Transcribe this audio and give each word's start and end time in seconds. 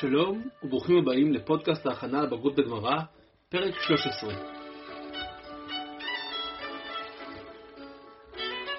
שלום 0.00 0.48
וברוכים 0.62 0.98
הבאים 0.98 1.32
לפודקאסט 1.32 1.86
ההכנה 1.86 2.22
לבגרות 2.22 2.54
בגמרא, 2.54 3.00
פרק 3.48 3.74
13. 3.80 4.34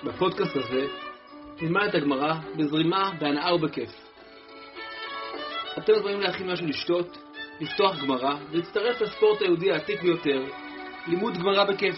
בפודקאסט 0.04 0.56
הזה 0.56 0.88
נלמד 1.62 1.88
את 1.90 1.96
הגמרא 1.96 2.34
בזרימה, 2.58 3.12
בהנאה 3.20 3.56
ובכיף. 3.56 3.90
אתם 5.78 5.94
יכולים 6.00 6.20
להכין 6.22 6.52
משהו 6.52 6.68
לשתות, 6.68 7.18
לפתוח 7.62 8.04
גמרא 8.04 8.36
ולהצטרף 8.52 9.02
לספורט 9.02 9.42
היהודי 9.42 9.72
העתיק 9.72 10.02
ביותר, 10.02 10.44
לימוד 11.08 11.34
גמרא 11.38 11.64
בכיף. 11.64 11.96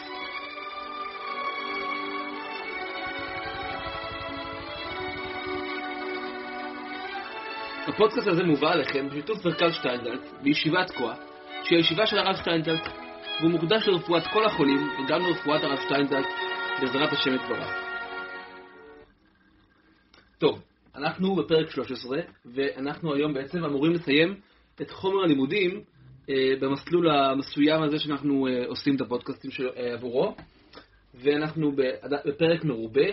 הפודקאסט 7.99 8.27
הזה 8.27 8.43
מובא 8.43 8.71
עליכם 8.71 9.09
בשיתוף 9.09 9.45
מרכז 9.45 9.73
שטיינזלץ 9.73 10.33
בישיבת 10.43 10.91
כוח, 10.91 11.17
שהיא 11.63 11.77
הישיבה 11.77 12.05
של 12.05 12.17
הרב 12.17 12.35
שטיינזלץ, 12.35 12.81
והוא 13.39 13.51
מוקדש 13.51 13.87
לרפואת 13.87 14.23
כל 14.33 14.45
החולים 14.45 14.77
וגם 14.77 15.21
לרפואת 15.21 15.63
הרב 15.63 15.79
שטיינזלץ 15.85 16.25
בעזרת 16.81 17.13
השם 17.13 17.35
יתברך. 17.35 17.67
טוב, 20.37 20.61
אנחנו 20.95 21.35
בפרק 21.35 21.69
13, 21.69 22.19
ואנחנו 22.45 23.13
היום 23.13 23.33
בעצם 23.33 23.63
אמורים 23.63 23.93
לסיים 23.93 24.35
את 24.81 24.91
חומר 24.91 25.23
הלימודים 25.23 25.81
אה, 26.29 26.35
במסלול 26.59 27.09
המסוים 27.09 27.81
הזה 27.83 27.99
שאנחנו 27.99 28.47
אה, 28.47 28.65
עושים 28.67 28.95
את 28.95 29.01
הפודקאסטים 29.01 29.51
של, 29.51 29.67
אה, 29.77 29.93
עבורו, 29.93 30.35
ואנחנו 31.13 31.71
בפרק 32.25 32.63
מרובה, 32.63 33.07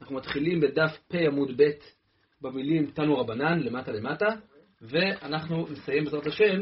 אנחנו 0.00 0.16
מתחילים 0.16 0.60
בדף 0.60 0.98
פ 1.08 1.14
עמוד 1.14 1.50
ב' 1.56 1.70
במילים 2.42 2.90
תנו 2.90 3.18
רבנן, 3.18 3.60
למטה 3.60 3.92
למטה, 3.92 4.28
ואנחנו 4.82 5.66
נסיים 5.70 6.04
בעזרת 6.04 6.26
השם 6.26 6.60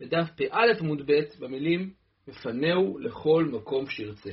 בדף 0.00 0.30
פא 0.36 0.44
עמוד 0.80 1.02
ב' 1.06 1.20
במילים 1.38 1.90
מפנהו 2.28 2.98
לכל 2.98 3.44
מקום 3.52 3.88
שירצה. 3.88 4.30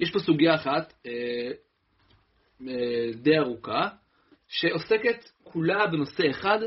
יש 0.00 0.10
פה 0.10 0.18
סוגיה 0.18 0.54
אחת 0.54 0.92
אה, 1.06 1.12
אה, 2.68 3.10
די 3.14 3.38
ארוכה, 3.38 3.88
שעוסקת 4.48 5.24
כולה 5.42 5.86
בנושא 5.86 6.30
אחד, 6.30 6.58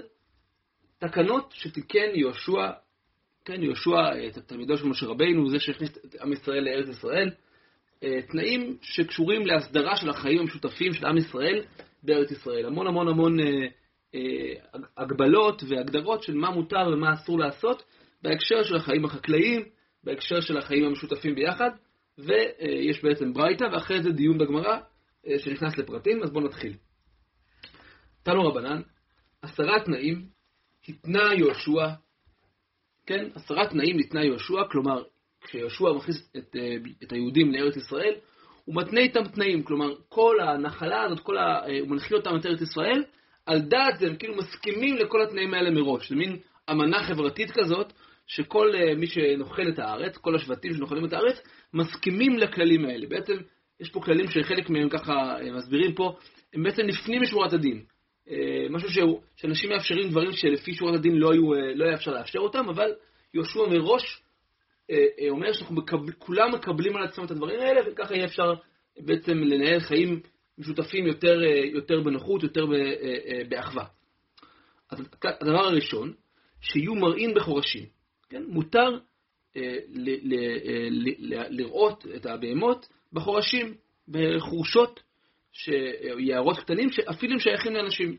תקנות 0.99 1.51
שתיקן 1.51 2.09
יהושע, 2.13 2.69
כן, 3.45 3.63
יהושע, 3.63 4.27
את 4.27 4.37
תלמידו 4.37 4.77
של 4.77 4.85
משה 4.85 5.05
רבינו, 5.05 5.49
זה 5.49 5.59
שהכניס 5.59 5.97
את 6.05 6.15
עם 6.21 6.33
ישראל 6.33 6.63
לארץ 6.63 6.89
ישראל, 6.89 7.31
אה, 8.03 8.21
תנאים 8.21 8.77
שקשורים 8.81 9.45
להסדרה 9.45 9.95
של 9.95 10.09
החיים 10.09 10.39
המשותפים 10.39 10.93
של 10.93 11.05
עם 11.05 11.17
ישראל 11.17 11.63
בארץ 12.03 12.31
ישראל. 12.31 12.65
המון 12.65 12.87
המון 12.87 13.07
המון 13.07 13.39
אה, 13.39 13.67
אה, 14.15 14.53
הגבלות 14.97 15.63
והגדרות 15.67 16.23
של 16.23 16.35
מה 16.35 16.49
מותר 16.49 16.89
ומה 16.93 17.13
אסור 17.13 17.39
לעשות 17.39 17.83
בהקשר 18.21 18.63
של 18.63 18.75
החיים 18.75 19.05
החקלאיים, 19.05 19.65
בהקשר 20.03 20.41
של 20.41 20.57
החיים 20.57 20.85
המשותפים 20.85 21.35
ביחד, 21.35 21.69
ויש 22.17 23.03
בעצם 23.03 23.33
ברייתא, 23.33 23.63
ואחרי 23.63 24.03
זה 24.03 24.11
דיון 24.11 24.37
בגמרא 24.37 24.77
אה, 25.27 25.39
שנכנס 25.39 25.77
לפרטים, 25.77 26.23
אז 26.23 26.31
בואו 26.31 26.45
נתחיל. 26.45 26.73
תנו 28.23 28.47
רבנן, 28.47 28.81
עשרה 29.41 29.79
תנאים 29.85 30.25
התנה 30.89 31.33
יהושע, 31.37 31.87
כן, 33.05 33.29
עשרה 33.35 33.67
תנאים 33.67 33.97
ניתנה 33.97 34.23
יהושע, 34.23 34.63
כלומר, 34.71 35.03
כשיהושע 35.41 35.93
מכניס 35.95 36.31
את, 36.37 36.55
אה, 36.55 36.75
את 37.03 37.11
היהודים 37.11 37.51
לארץ 37.51 37.77
ישראל, 37.77 38.13
הוא 38.65 38.75
מתנה 38.75 39.01
איתם 39.01 39.23
תנאים, 39.23 39.63
כלומר, 39.63 39.93
כל 40.09 40.37
הנחלה 40.39 41.03
הזאת, 41.03 41.19
כל 41.19 41.37
ה... 41.37 41.61
הוא 41.79 41.89
מנחיל 41.89 42.17
אותם 42.17 42.35
את 42.35 42.45
ארץ 42.45 42.61
ישראל, 42.61 43.03
על 43.45 43.61
דעת 43.61 43.99
זה 43.99 44.07
הם 44.07 44.15
כאילו 44.15 44.35
מסכימים 44.35 44.95
לכל 44.95 45.21
התנאים 45.21 45.53
האלה 45.53 45.69
מראש. 45.69 46.09
זה 46.09 46.15
מין 46.15 46.37
אמנה 46.71 47.03
חברתית 47.03 47.51
כזאת, 47.51 47.93
שכל 48.27 48.71
uh, 48.73 48.95
מי 48.99 49.07
שנוכל 49.07 49.69
את 49.69 49.79
הארץ, 49.79 50.17
כל 50.17 50.35
השבטים 50.35 50.73
שנוכלים 50.73 51.05
את 51.05 51.13
הארץ, 51.13 51.41
מסכימים 51.73 52.37
לכללים 52.37 52.85
האלה. 52.85 53.07
בעצם, 53.07 53.33
יש 53.79 53.89
פה 53.89 54.01
כללים 54.01 54.27
שחלק 54.27 54.69
מהם 54.69 54.89
ככה 54.89 55.37
uh, 55.39 55.51
מסבירים 55.57 55.93
פה, 55.93 56.17
הם 56.53 56.63
בעצם 56.63 56.87
לפנים 56.87 57.21
משורת 57.21 57.53
הדין. 57.53 57.83
משהו 58.69 58.89
שהוא, 58.89 59.21
שאנשים 59.35 59.69
מאפשרים 59.69 60.09
דברים 60.09 60.31
שלפי 60.31 60.73
שורת 60.73 60.95
הדין 60.95 61.15
לא, 61.15 61.31
היו, 61.31 61.53
לא 61.75 61.85
היה 61.85 61.95
אפשר 61.95 62.11
לאפשר 62.11 62.39
אותם, 62.39 62.69
אבל 62.69 62.91
יהושע 63.33 63.59
מראש 63.69 64.03
אה, 64.03 64.07
אה, 64.07 64.20
אומר 65.29 65.53
שאנחנו 65.53 65.75
מקבל, 65.75 66.11
כולם 66.17 66.53
מקבלים 66.53 66.95
על 66.95 67.03
עצמם 67.03 67.25
את 67.25 67.31
הדברים 67.31 67.59
האלה, 67.59 67.81
וככה 67.87 68.15
יהיה 68.15 68.25
אפשר 68.25 68.53
בעצם 68.99 69.37
לנהל 69.37 69.79
חיים 69.79 70.19
משותפים 70.57 71.07
יותר, 71.07 71.43
אה, 71.43 71.65
יותר 71.65 72.01
בנוחות, 72.01 72.43
יותר 72.43 72.65
באחווה. 73.49 73.85
אז 74.89 74.99
הדבר 75.23 75.65
הראשון, 75.65 76.13
שיהיו 76.61 76.95
מראים 76.95 77.33
בחורשים. 77.33 77.85
כן? 78.29 78.43
מותר 78.47 78.89
ל, 79.55 79.59
ל, 79.95 80.35
ל, 80.89 81.09
ל, 81.19 81.43
לראות 81.49 82.05
את 82.15 82.25
הבהמות 82.25 82.87
בחורשים, 83.13 83.73
בחורשות, 84.07 84.99
יערות 86.19 86.59
קטנים, 86.59 86.91
שאפילו 86.91 87.33
הם 87.33 87.39
שייכים 87.39 87.73
לאנשים, 87.73 88.17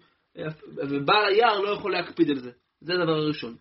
ובעל 0.76 1.26
היער 1.26 1.60
לא 1.60 1.68
יכול 1.68 1.92
להקפיד 1.92 2.30
על 2.30 2.38
זה. 2.38 2.50
זה 2.80 2.92
הדבר 2.92 3.12
הראשון. 3.12 3.56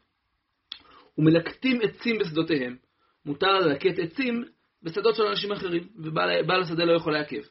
ומלקטים 1.17 1.79
עצים 1.81 2.17
בשדותיהם, 2.17 2.78
מותר 3.26 3.52
ללקט 3.52 4.00
עצים 4.00 4.44
בשדות 4.84 5.16
של 5.16 5.24
אנשים 5.24 5.52
אחרים, 5.52 5.88
ובעל 5.96 6.62
השדה 6.62 6.86
לא 6.86 6.98
יכול 6.98 7.14
לעכב. 7.14 7.42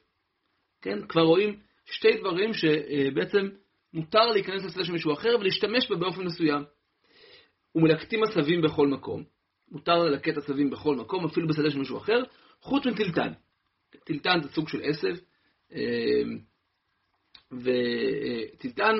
כן? 0.82 1.06
כבר 1.06 1.22
רואים 1.22 1.60
שתי 1.86 2.16
דברים 2.20 2.50
שבעצם 2.54 3.48
מותר 3.92 4.30
להיכנס 4.32 4.64
לשדה 4.64 4.84
של 4.84 4.92
מישהו 4.92 5.12
אחר 5.12 5.36
ולהשתמש 5.40 5.90
בה 5.90 5.96
באופן 5.96 6.24
מסוים. 6.24 6.62
ומלקטים 7.74 8.22
עשבים 8.22 8.62
בכל 8.62 8.88
מקום, 8.88 9.24
מותר 9.70 9.98
ללקט 9.98 10.36
עשבים 10.36 10.70
בכל 10.70 10.96
מקום, 10.96 11.24
אפילו 11.24 11.48
בשדה 11.48 11.70
של 11.70 11.78
מישהו 11.78 11.98
אחר, 11.98 12.22
חוץ 12.60 12.86
מטילטן. 12.86 13.32
טילטן 14.04 14.40
זה 14.42 14.48
סוג 14.48 14.68
של 14.68 14.80
עשב, 14.82 15.14
אה, 15.72 16.22
וטילטן, 17.52 18.96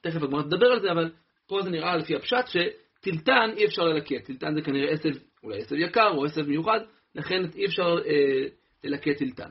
תכף 0.00 0.22
הגמרא 0.22 0.42
תדבר 0.42 0.66
על 0.66 0.80
זה, 0.80 0.92
אבל 0.92 1.12
פה 1.46 1.62
זה 1.62 1.70
נראה 1.70 1.96
לפי 1.96 2.16
הפשט 2.16 2.44
שטילטן 2.46 3.50
אי 3.56 3.66
אפשר 3.66 3.82
ללקט, 3.82 4.24
טילטן 4.24 4.54
זה 4.54 4.62
כנראה 4.62 4.92
עשב 4.92 5.10
אולי 5.42 5.58
עשב 5.58 5.76
יקר 5.76 6.08
או 6.08 6.24
עשב 6.24 6.42
מיוחד, 6.42 6.80
לכן 7.14 7.42
אי 7.54 7.66
אפשר 7.66 7.96
אה, 8.06 8.46
ללקט 8.84 9.18
טילטן. 9.18 9.48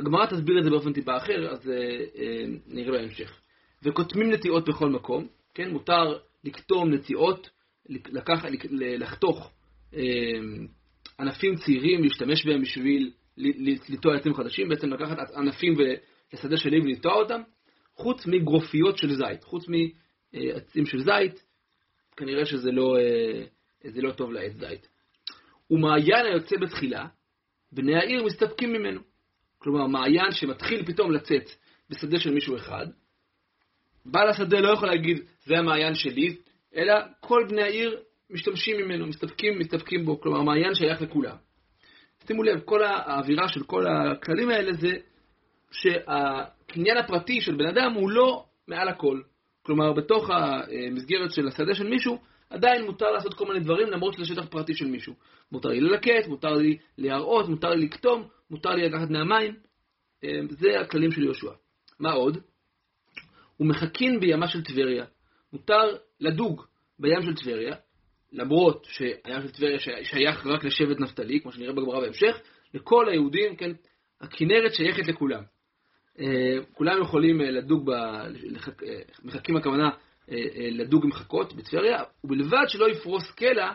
הגמרא 0.00 0.26
תסביר 0.26 0.58
את 0.58 0.64
זה 0.64 0.70
באופן 0.70 0.92
טיפה 0.92 1.16
אחר, 1.16 1.50
אז 1.50 1.70
אה, 1.70 1.74
אה, 2.18 2.44
נראה 2.66 2.92
בהמשך. 2.92 3.40
וקוטמים 3.82 4.32
נטיעות 4.32 4.68
בכל 4.68 4.88
מקום, 4.88 5.26
כן, 5.54 5.70
מותר 5.70 6.18
לקטום 6.44 6.94
נטיעות, 6.94 7.50
לקח, 7.88 8.44
לחתוך 8.72 9.52
אה, 9.94 10.00
ענפים 11.20 11.54
צעירים, 11.56 12.02
להשתמש 12.02 12.46
בהם 12.46 12.62
בשביל 12.62 13.12
לטוע 13.88 14.16
עצים 14.16 14.34
חדשים, 14.34 14.68
בעצם 14.68 14.92
לקחת 14.92 15.16
ענפים 15.36 15.74
לשדה 16.32 16.56
שלי 16.56 16.80
ולטוע 16.80 17.12
אותם, 17.12 17.40
חוץ 17.94 18.26
מגרופיות 18.26 18.98
של 18.98 19.12
זית, 19.12 19.44
חוץ 19.44 19.64
מעצים 19.68 20.86
של 20.86 20.98
זית, 20.98 21.44
כנראה 22.16 22.44
שזה 22.44 22.70
לא... 22.70 22.96
זה 23.88 24.02
לא 24.02 24.12
טוב 24.12 24.32
לעץ 24.32 24.52
זית. 24.52 24.88
ומעיין 25.70 26.26
היוצא 26.26 26.56
בתחילה, 26.56 27.06
בני 27.72 27.96
העיר 27.96 28.24
מסתפקים 28.24 28.72
ממנו. 28.72 29.00
כלומר, 29.58 29.86
מעיין 29.86 30.32
שמתחיל 30.32 30.86
פתאום 30.86 31.12
לצאת 31.12 31.50
בשדה 31.90 32.20
של 32.20 32.30
מישהו 32.30 32.56
אחד, 32.56 32.86
בעל 34.04 34.28
השדה 34.28 34.60
לא 34.60 34.68
יכול 34.72 34.88
להגיד, 34.88 35.18
זה 35.44 35.58
המעיין 35.58 35.94
שלי, 35.94 36.36
אלא 36.76 36.94
כל 37.20 37.46
בני 37.48 37.62
העיר 37.62 38.00
משתמשים 38.30 38.76
ממנו, 38.76 39.06
מסתפקים, 39.06 39.58
מסתפקים 39.58 40.04
בו, 40.04 40.20
כלומר, 40.20 40.42
מעיין 40.42 40.74
שייך 40.74 41.02
לכולם. 41.02 41.36
שימו 42.26 42.42
לב, 42.42 42.60
כל 42.60 42.82
האווירה 42.82 43.48
של 43.48 43.62
כל 43.62 43.86
הכללים 43.86 44.50
האלה 44.50 44.72
זה 44.72 44.92
שהקניין 45.72 46.96
הפרטי 46.96 47.40
של 47.40 47.54
בן 47.54 47.66
אדם 47.66 47.92
הוא 47.92 48.10
לא 48.10 48.44
מעל 48.68 48.88
הכל. 48.88 49.20
כלומר, 49.62 49.92
בתוך 49.92 50.30
המסגרת 50.30 51.32
של 51.32 51.48
השדה 51.48 51.74
של 51.74 51.88
מישהו, 51.88 52.18
עדיין 52.50 52.84
מותר 52.84 53.10
לעשות 53.10 53.34
כל 53.34 53.46
מיני 53.46 53.60
דברים 53.60 53.90
למרות 53.90 54.14
שזה 54.14 54.24
שטח 54.24 54.46
פרטי 54.46 54.74
של 54.74 54.86
מישהו. 54.86 55.14
מותר 55.52 55.68
לי 55.68 55.80
ללקט, 55.80 56.26
מותר 56.26 56.52
לי 56.52 56.78
להראות, 56.98 57.48
מותר 57.48 57.70
לי 57.70 57.84
לקטום, 57.86 58.28
מותר 58.50 58.70
לי 58.70 58.88
לקחת 58.88 59.10
מהמים. 59.10 59.56
אה, 60.24 60.30
זה 60.50 60.80
הכללים 60.80 61.12
של 61.12 61.22
יהושע. 61.22 61.50
מה 61.98 62.12
עוד? 62.12 62.38
הוא 63.56 63.66
מחכין 63.66 64.20
בימה 64.20 64.48
של 64.48 64.64
טבריה. 64.64 65.04
מותר 65.52 65.96
לדוג 66.20 66.64
בים 66.98 67.22
של 67.22 67.34
טבריה, 67.34 67.76
למרות 68.32 68.86
שהים 68.90 69.42
של 69.42 69.50
טבריה 69.50 69.78
שייך 70.02 70.46
רק 70.46 70.64
לשבט 70.64 71.00
נפתלי, 71.00 71.40
כמו 71.40 71.52
שנראה 71.52 71.72
בגמרא 71.72 72.00
בהמשך, 72.00 72.40
לכל 72.74 73.08
היהודים, 73.08 73.56
כן, 73.56 73.70
הכנרת 74.20 74.74
שייכת 74.74 75.06
לכולם. 75.06 75.42
אה, 76.20 76.64
כולם 76.72 77.02
יכולים 77.02 77.40
אה, 77.40 77.50
לדוג, 77.50 77.90
ב... 77.90 77.94
מחכים 79.24 79.56
הכוונה 79.56 79.84
אה, 79.88 79.90
אה, 79.90 80.09
לדוג 80.70 81.04
עם 81.04 81.12
חכות 81.12 81.52
בטבריה, 81.52 82.02
ובלבד 82.24 82.64
שלא 82.68 82.90
יפרוס 82.90 83.30
קלע 83.30 83.72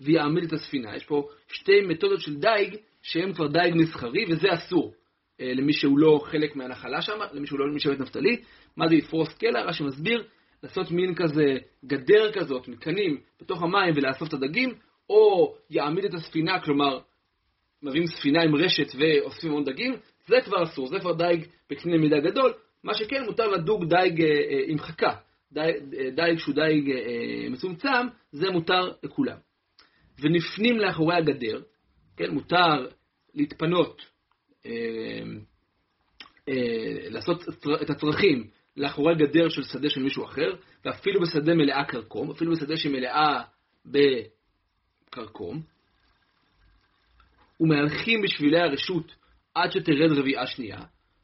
ויעמיד 0.00 0.44
את 0.44 0.52
הספינה. 0.52 0.96
יש 0.96 1.04
פה 1.04 1.28
שתי 1.52 1.80
מתודות 1.80 2.20
של 2.20 2.36
דייג 2.36 2.76
שהן 3.02 3.32
כבר 3.32 3.46
דייג 3.46 3.74
מסחרי, 3.76 4.24
וזה 4.28 4.48
אסור 4.54 4.94
אה, 5.40 5.52
למי 5.54 5.72
שהוא 5.72 5.98
לא 5.98 6.20
חלק 6.24 6.56
מהנחלה 6.56 7.02
שם, 7.02 7.18
למי 7.32 7.46
שהוא 7.46 7.58
לא 7.58 7.74
משבט 7.74 8.00
נפתלי. 8.00 8.36
מה 8.76 8.88
זה 8.88 8.94
יפרוס 8.94 9.34
קלע? 9.34 9.62
רש"י 9.62 9.84
מסביר, 9.84 10.24
לעשות 10.62 10.90
מין 10.90 11.14
כזה 11.14 11.56
גדר 11.84 12.32
כזאת, 12.32 12.68
מתקנים 12.68 13.20
בתוך 13.40 13.62
המים 13.62 13.94
ולאסוף 13.96 14.28
את 14.28 14.32
הדגים, 14.32 14.74
או 15.10 15.54
יעמיד 15.70 16.04
את 16.04 16.14
הספינה, 16.14 16.60
כלומר, 16.60 16.98
מביאים 17.82 18.06
ספינה 18.06 18.42
עם 18.42 18.54
רשת 18.54 18.86
ואוספים 18.98 19.50
המון 19.50 19.64
דגים, 19.64 19.94
זה 20.26 20.36
כבר 20.44 20.62
אסור, 20.62 20.86
זה 20.86 21.00
כבר 21.00 21.12
דייג 21.12 21.46
בקנה 21.70 21.98
מידה 21.98 22.20
גדול, 22.20 22.52
מה 22.84 22.94
שכן 22.94 23.24
מותר 23.24 23.46
לדוג 23.48 23.84
דייג 23.84 24.22
אה, 24.22 24.26
אה, 24.28 24.64
עם 24.66 24.78
חכה, 24.78 25.14
דייג, 25.52 26.38
שהוא 26.38 26.54
דייג 26.54 26.90
אה, 26.90 27.50
מצומצם, 27.50 28.06
זה 28.32 28.50
מותר 28.50 28.92
לכולם. 29.02 29.36
ונפנים 30.20 30.78
לאחורי 30.78 31.16
הגדר, 31.16 31.62
כן, 32.16 32.30
מותר 32.30 32.86
להתפנות, 33.34 34.02
אה, 34.66 34.70
אה, 36.48 37.08
לעשות 37.10 37.44
את 37.82 37.90
הצרכים 37.90 38.50
לאחורי 38.76 39.14
גדר 39.14 39.48
של 39.48 39.62
שדה 39.62 39.90
של 39.90 40.02
מישהו 40.02 40.24
אחר, 40.24 40.56
ואפילו 40.84 41.20
בשדה 41.20 41.54
מלאה 41.54 41.84
כרכום, 41.84 42.30
אפילו 42.30 42.52
בשדה 42.52 42.76
שמלאה 42.76 43.42
בכרכום, 43.86 45.62
ומהלכים 47.60 48.22
בשבילי 48.22 48.60
הרשות 48.60 49.14
עד 49.54 49.72
שתרד 49.72 50.12
רביעה 50.18 50.46
שנייה, 50.46 50.78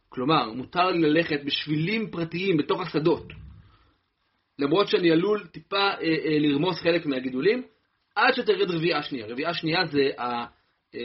כלומר, 0.09 0.53
מותר 0.53 0.91
לי 0.91 0.99
ללכת 0.99 1.41
בשבילים 1.45 2.11
פרטיים 2.11 2.57
בתוך 2.57 2.81
השדות, 2.81 3.33
למרות 4.59 4.89
שאני 4.89 5.11
עלול 5.11 5.47
טיפה 5.47 5.77
אה, 5.77 5.99
אה, 6.01 6.39
לרמוס 6.39 6.81
חלק 6.81 7.07
מהגידולים, 7.07 7.63
עד 8.17 8.35
שתרד 8.35 8.71
רביעה 8.71 9.03
שנייה. 9.03 9.27
רביעה 9.27 9.55
שנייה 9.55 9.87
זה 9.87 10.11
ה, 10.19 10.45
אה, 10.95 11.01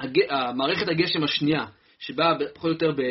הג, 0.00 0.18
המערכת 0.28 0.88
הגשם 0.88 1.24
השנייה, 1.24 1.64
שבאה 1.98 2.34
פחות 2.54 2.64
או 2.64 2.72
יותר 2.72 2.92
ב, 2.92 3.02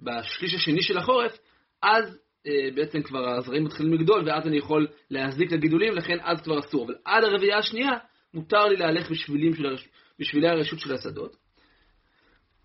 בשליש 0.00 0.54
השני 0.54 0.82
של 0.82 0.98
החורף, 0.98 1.38
אז 1.82 2.18
אה, 2.46 2.68
בעצם 2.74 3.02
כבר 3.02 3.28
הזרעים 3.28 3.64
מתחילים 3.64 3.92
לגדול, 3.94 4.28
ואז 4.28 4.46
אני 4.46 4.58
יכול 4.58 4.86
להזיק 5.10 5.52
לגידולים, 5.52 5.92
לכן 5.92 6.18
אז 6.22 6.40
כבר 6.42 6.58
אסור. 6.58 6.84
אבל 6.84 6.94
עד 7.04 7.24
הרביעה 7.24 7.58
השנייה, 7.58 7.90
מותר 8.34 8.66
לי 8.66 8.76
להלך 8.76 9.10
בשבילים 9.10 9.54
של 9.54 9.66
הרש... 9.66 9.88
בשבילי 10.18 10.48
הרשות 10.48 10.78
של 10.78 10.94
השדות. 10.94 11.36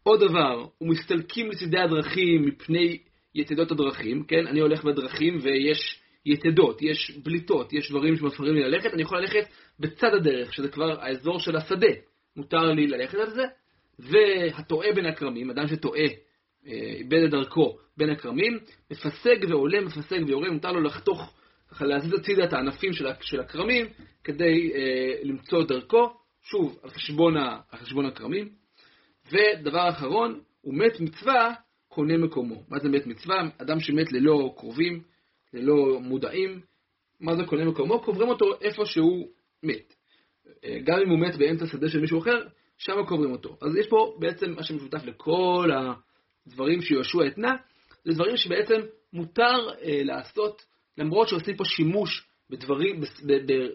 עוד 0.03 0.19
דבר, 0.19 0.65
ומסתלקים 0.81 1.49
לצדי 1.49 1.79
הדרכים 1.79 2.45
מפני 2.45 2.97
יתדות 3.35 3.71
הדרכים, 3.71 4.23
כן? 4.23 4.47
אני 4.47 4.59
הולך 4.59 4.83
בדרכים 4.83 5.39
ויש 5.41 6.01
יתדות, 6.25 6.81
יש 6.81 7.11
בליטות, 7.23 7.73
יש 7.73 7.89
דברים 7.91 8.15
שמפריעים 8.15 8.55
לי 8.55 8.63
ללכת, 8.63 8.93
אני 8.93 9.01
יכול 9.01 9.19
ללכת 9.19 9.47
בצד 9.79 10.13
הדרך, 10.13 10.53
שזה 10.53 10.67
כבר 10.67 11.01
האזור 11.01 11.39
של 11.39 11.55
השדה, 11.55 11.91
מותר 12.35 12.63
לי 12.63 12.87
ללכת 12.87 13.17
על 13.17 13.29
זה, 13.29 13.43
והטועה 13.99 14.93
בין 14.93 15.05
הכרמים, 15.05 15.49
אדם 15.49 15.67
שטועה, 15.67 16.05
אה, 16.67 16.73
איבד 16.73 17.23
את 17.23 17.31
דרכו 17.31 17.77
בין 17.97 18.09
הכרמים, 18.09 18.59
מפסג 18.91 19.49
ועולה, 19.49 19.81
מפסג 19.81 20.23
ויורה, 20.27 20.51
מותר 20.51 20.71
לו 20.71 20.81
לחתוך, 20.81 21.33
ככה 21.69 21.85
להזיז 21.85 22.13
הצידה 22.13 22.43
את 22.43 22.53
הענפים 22.53 22.93
של 23.21 23.39
הכרמים 23.39 23.85
כדי 24.23 24.71
אה, 24.75 25.13
למצוא 25.23 25.61
את 25.61 25.67
דרכו, 25.67 26.13
שוב, 26.41 26.79
על 26.83 26.89
חשבון 27.79 28.05
הכרמים. 28.05 28.49
ודבר 29.31 29.89
אחרון, 29.89 30.39
הוא 30.61 30.73
מת 30.73 30.99
מצווה, 30.99 31.53
קונה 31.95 32.17
מקומו. 32.17 32.63
מה 32.69 32.79
זה 32.79 32.89
מת 32.89 33.07
מצווה? 33.07 33.41
אדם 33.57 33.79
שמת 33.79 34.11
ללא 34.11 34.53
קרובים, 34.57 35.03
ללא 35.53 35.99
מודעים. 35.99 36.61
מה 37.19 37.35
זה 37.35 37.43
קונה 37.43 37.65
מקומו? 37.65 37.99
קוברים 37.99 38.29
אותו 38.29 38.45
איפה 38.61 38.85
שהוא 38.85 39.27
מת. 39.63 39.93
אה, 40.65 40.77
גם 40.83 40.99
אם 40.99 41.09
הוא 41.09 41.19
מת 41.19 41.35
באמצע 41.35 41.65
שדה 41.65 41.89
של 41.89 41.99
מישהו 41.99 42.19
אחר, 42.19 42.47
שם 42.77 43.03
קוברים 43.07 43.31
אותו. 43.31 43.57
אז 43.61 43.75
יש 43.75 43.87
פה 43.87 44.15
בעצם 44.19 44.51
מה 44.51 44.63
שמשותף 44.63 45.05
לכל 45.05 45.69
הדברים 46.47 46.81
שיהושע 46.81 47.23
התנה, 47.23 47.55
זה 48.05 48.13
דברים 48.13 48.37
שבעצם 48.37 48.81
מותר 49.13 49.69
אה, 49.83 50.03
לעשות, 50.03 50.65
למרות 50.97 51.27
שעושים 51.27 51.55
פה 51.55 51.65
שימוש 51.65 52.27
בדברים, 52.49 53.01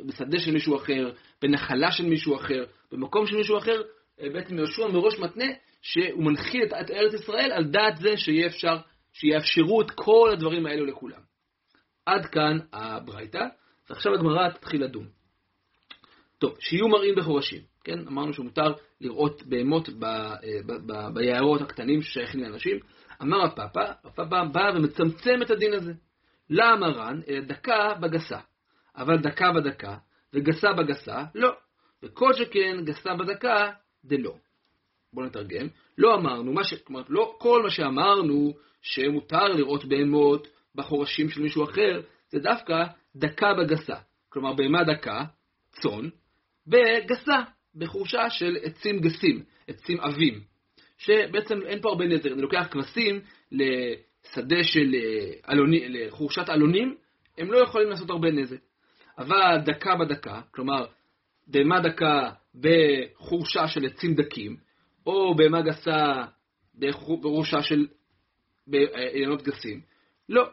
בשדה 0.07 0.39
של 0.39 0.53
מישהו 0.53 0.77
אחר, 0.77 1.13
בנחלה 1.43 1.91
של 1.91 2.07
מישהו 2.07 2.37
אחר, 2.37 2.65
במקום 2.93 3.27
של 3.27 3.37
מישהו 3.37 3.59
אחר, 3.59 3.83
אה, 4.21 4.31
בעצם 4.31 4.59
יהושע 4.59 4.87
מראש 4.87 5.19
מתנה 5.19 5.47
שהוא 5.83 6.25
מנחיל 6.25 6.63
את 6.65 6.91
ארץ 6.91 7.15
ישראל 7.15 7.53
על 7.53 7.65
דעת 7.65 7.97
זה 7.97 8.17
שיהיה 8.17 8.47
אפשר, 8.47 8.77
שיאפשרו 9.13 9.83
את 9.83 9.91
כל 9.91 10.31
הדברים 10.33 10.67
האלו 10.67 10.87
לכולם. 10.87 11.21
עד 12.07 12.27
כאן 12.27 12.59
הברייתא, 12.73 13.45
ועכשיו 13.91 14.15
הגמרא 14.15 14.51
תתחיל 14.51 14.85
לדון. 14.85 15.09
טוב, 16.39 16.57
שיהיו 16.61 16.89
מראים 16.89 17.15
בחורשים, 17.17 17.61
כן? 17.85 17.99
אמרנו 17.99 18.33
שמותר 18.33 18.73
לראות 19.01 19.43
בהמות 19.43 19.89
אה, 19.89 21.11
ביערות 21.15 21.61
הקטנים 21.61 22.03
ששייכים 22.03 22.41
לאנשים. 22.41 22.79
אמר 23.23 23.45
הפאפה, 23.45 23.85
הפאפה 24.05 24.45
בא 24.45 24.71
ומצמצם 24.75 25.43
את 25.43 25.51
הדין 25.51 25.73
הזה. 25.73 25.93
לא 26.51 26.65
אמרן, 26.73 27.21
אלא 27.29 27.41
דקה 27.41 27.95
בגסה. 28.01 28.39
אבל 28.97 29.19
דקה 29.19 29.53
בדקה, 29.53 29.97
וגסה 30.35 30.73
בגסה, 30.73 31.25
לא. 31.35 31.57
וכל 32.03 32.33
שכן 32.33 32.85
גסה 32.85 33.15
בדקה, 33.15 33.71
דלא. 34.05 34.35
בואו 35.13 35.27
נתרגם. 35.27 35.67
לא 35.99 36.15
אמרנו, 36.15 36.53
מה 36.53 36.65
ש... 36.65 36.75
כלומר, 36.75 37.03
לא 37.09 37.35
כל 37.39 37.63
מה 37.63 37.71
שאמרנו 37.71 38.53
שמותר 38.83 39.45
לראות 39.45 39.85
בהמות 39.85 40.49
בחורשים 40.75 41.31
של 41.31 41.43
מישהו 41.43 41.65
אחר, 41.65 42.01
זה 42.31 42.39
דווקא 42.39 42.85
דקה 43.17 43.55
בגסה. 43.55 43.97
כלומר, 44.29 44.53
בהמה 44.53 44.85
דקה, 44.85 45.25
צאן, 45.71 46.09
בגסה, 46.67 47.39
בחורשה 47.75 48.31
של 48.31 48.57
עצים 48.63 49.01
גסים, 49.01 49.43
עצים 49.69 50.01
עבים. 50.01 50.41
שבעצם 50.99 51.63
אין 51.67 51.81
פה 51.81 51.89
הרבה 51.89 52.05
נזר. 52.05 52.33
אני 52.33 52.43
לוקח 52.43 52.67
כבשים 52.71 53.21
לשדה 53.53 54.65
של 54.65 54.95
אה, 54.95 55.53
אלוני, 55.53 55.89
לחורשת 55.89 56.51
אלונים, 56.51 56.97
הם 57.39 57.53
לא 57.53 57.59
יכולים 57.59 57.89
לעשות 57.89 58.11
הרבה 58.11 58.31
נזק. 58.31 58.59
אבל 59.19 59.59
דקה 59.65 59.97
בדקה, 59.97 60.41
כלומר, 60.51 60.85
בהמה 61.47 61.81
דקה 61.81 62.31
בחורשה 62.55 63.69
של 63.69 63.87
עצים 63.87 64.15
דקים, 64.15 64.57
או 65.07 65.35
בהמה 65.35 65.63
גסה 65.63 66.25
בחורשה 66.79 67.63
של 67.63 67.87
אילנות 69.15 69.43
גסים. 69.43 69.81
לא. 70.29 70.49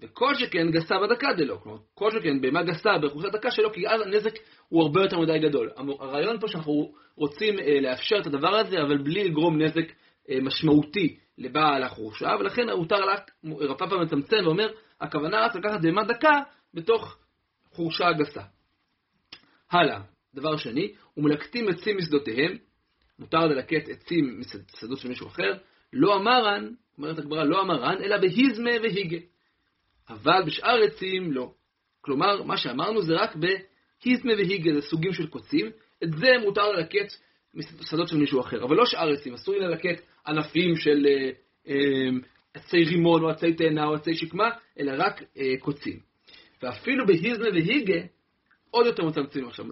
וכל 0.00 0.34
שכן 0.34 0.70
גסה 0.70 0.94
בדקה 0.98 1.32
דלא. 1.36 1.56
כלומר, 1.62 1.78
כל 1.94 2.10
שכן 2.10 2.40
בהמה 2.40 2.62
גסה 2.62 2.98
בחורשה 3.02 3.28
דקה 3.28 3.50
שלו, 3.50 3.72
כי 3.72 3.88
אז 3.88 4.00
הנזק 4.00 4.34
הוא 4.68 4.82
הרבה 4.82 5.00
יותר 5.00 5.18
מדי 5.18 5.38
גדול. 5.38 5.70
הרעיון 6.00 6.40
פה 6.40 6.48
שאנחנו 6.48 6.92
רוצים 7.16 7.58
אה, 7.58 7.80
לאפשר 7.80 8.16
את 8.20 8.26
הדבר 8.26 8.54
הזה, 8.54 8.82
אבל 8.82 8.98
בלי 8.98 9.24
לגרום 9.24 9.62
נזק 9.62 9.92
אה, 10.30 10.40
משמעותי 10.42 11.16
לבעל 11.38 11.82
החורשה, 11.82 12.30
ולכן 12.40 12.70
מותר 12.70 13.08
רק, 13.08 13.30
רפאפה 13.60 13.96
מצמצם 13.96 14.36
ואומר, 14.44 14.72
הכוונה 15.00 15.40
רק 15.40 15.56
לקחת 15.56 15.80
בהמה 15.82 16.04
דקה 16.04 16.40
בתוך 16.74 17.18
חורשה 17.72 18.12
גסה. 18.12 18.42
הלאה, 19.70 20.00
דבר 20.34 20.56
שני, 20.56 20.94
ומלקטים 21.16 21.68
עצים 21.68 21.98
משדותיהם, 21.98 22.58
מותר 23.18 23.46
ללקט 23.46 23.88
עצים 23.88 24.40
משדות 24.40 24.98
של 24.98 25.08
מישהו 25.08 25.26
אחר, 25.26 25.54
לא 25.92 26.16
אמרן, 26.16 26.70
אומרת 26.98 27.18
הגמרא, 27.18 27.44
לא 27.44 27.62
אמרן, 27.62 28.02
אלא 28.02 28.18
בהיזמה 28.18 28.70
והיגה. 28.82 29.18
אבל 30.08 30.42
בשאר 30.46 30.82
עצים 30.82 31.32
לא. 31.32 31.52
כלומר, 32.00 32.42
מה 32.42 32.56
שאמרנו 32.56 33.02
זה 33.02 33.14
רק 33.14 33.36
בהיזמה 33.36 34.32
והיגה, 34.32 34.74
זה 34.74 34.80
סוגים 34.80 35.12
של 35.12 35.26
קוצים, 35.26 35.66
את 36.04 36.12
זה 36.12 36.28
מותר 36.44 36.72
ללקט 36.72 37.14
משדות 37.54 38.08
של 38.08 38.16
מישהו 38.16 38.40
אחר, 38.40 38.64
אבל 38.64 38.76
לא 38.76 38.86
שאר 38.86 39.12
עצים, 39.12 39.34
אסור 39.34 39.54
לי 39.54 39.60
ללקט 39.60 40.02
ענפים 40.26 40.76
של 40.76 41.06
אה, 41.06 41.30
אה, 41.68 42.10
עצי 42.54 42.84
רימון 42.84 43.22
או 43.22 43.28
עצי 43.30 43.52
תאנה 43.52 43.86
או 43.86 43.94
עצי 43.94 44.14
שקמה, 44.14 44.50
אלא 44.78 44.92
רק 44.96 45.22
אה, 45.38 45.54
קוצים. 45.60 45.98
ואפילו 46.62 47.06
בהיזנה 47.06 47.48
והיגה, 47.52 48.00
עוד 48.70 48.86
יותר 48.86 49.04
מצמצמים 49.04 49.48
עכשיו, 49.48 49.66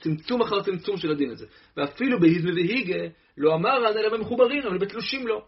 צמצום 0.00 0.42
אחר 0.42 0.62
צמצום 0.62 0.96
של 0.96 1.10
הדין 1.10 1.30
הזה. 1.30 1.46
ואפילו 1.76 2.20
בהיזנה 2.20 2.52
והיגה, 2.54 3.08
לא 3.38 3.54
אמר 3.54 3.82
רן 3.82 3.98
אלא 3.98 4.08
במחוברים, 4.08 4.62
אבל 4.66 4.78
בתלושים 4.78 5.26
לא. 5.26 5.44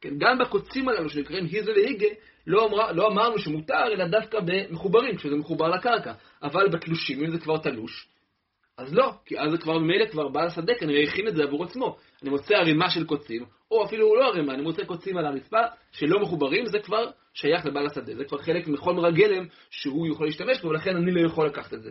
כן, 0.00 0.18
גם 0.18 0.38
בקוצים 0.38 0.88
הללו 0.88 1.08
שנקראים 1.08 1.44
היזנה 1.44 1.74
והיגה, 1.74 2.06
לא, 2.46 2.66
אמר, 2.66 2.92
לא 2.92 3.08
אמרנו 3.08 3.38
שמותר, 3.38 3.86
אלא 3.92 4.08
דווקא 4.08 4.38
במחוברים, 4.40 5.16
כשזה 5.16 5.36
מחובר 5.36 5.68
לקרקע. 5.68 6.12
אבל 6.42 6.68
בתלושים, 6.68 7.24
אם 7.24 7.30
זה 7.30 7.38
כבר 7.38 7.58
תלוש, 7.58 8.08
אז 8.80 8.94
לא, 8.94 9.12
כי 9.26 9.40
אז 9.40 9.50
זה 9.50 9.58
כבר 9.58 9.78
ממילא 9.78 10.06
כבר 10.06 10.28
בעל 10.28 10.46
השדה 10.46 10.72
כנראה 10.74 11.02
הכין 11.02 11.28
את 11.28 11.36
זה 11.36 11.42
עבור 11.42 11.64
עצמו. 11.64 11.96
אני 12.22 12.30
מוצא 12.30 12.54
ערימה 12.54 12.90
של 12.90 13.06
קוצים, 13.06 13.44
או 13.70 13.84
אפילו 13.84 14.16
לא 14.16 14.24
ערימה, 14.28 14.54
אני 14.54 14.62
מוצא 14.62 14.84
קוצים 14.84 15.16
על 15.16 15.26
הרצפה 15.26 15.60
שלא 15.92 16.20
מחוברים, 16.20 16.66
זה 16.66 16.78
כבר 16.78 17.10
שייך 17.34 17.66
לבעל 17.66 17.86
השדה, 17.86 18.14
זה 18.14 18.24
כבר 18.24 18.38
חלק 18.38 18.68
מחומר 18.68 19.06
הגלם 19.06 19.46
שהוא 19.70 20.08
יכול 20.08 20.26
להשתמש 20.26 20.60
בו, 20.62 20.68
ולכן 20.68 20.96
אני 20.96 21.12
לא 21.12 21.26
יכול 21.26 21.46
לקחת 21.46 21.74
את 21.74 21.82
זה. 21.82 21.90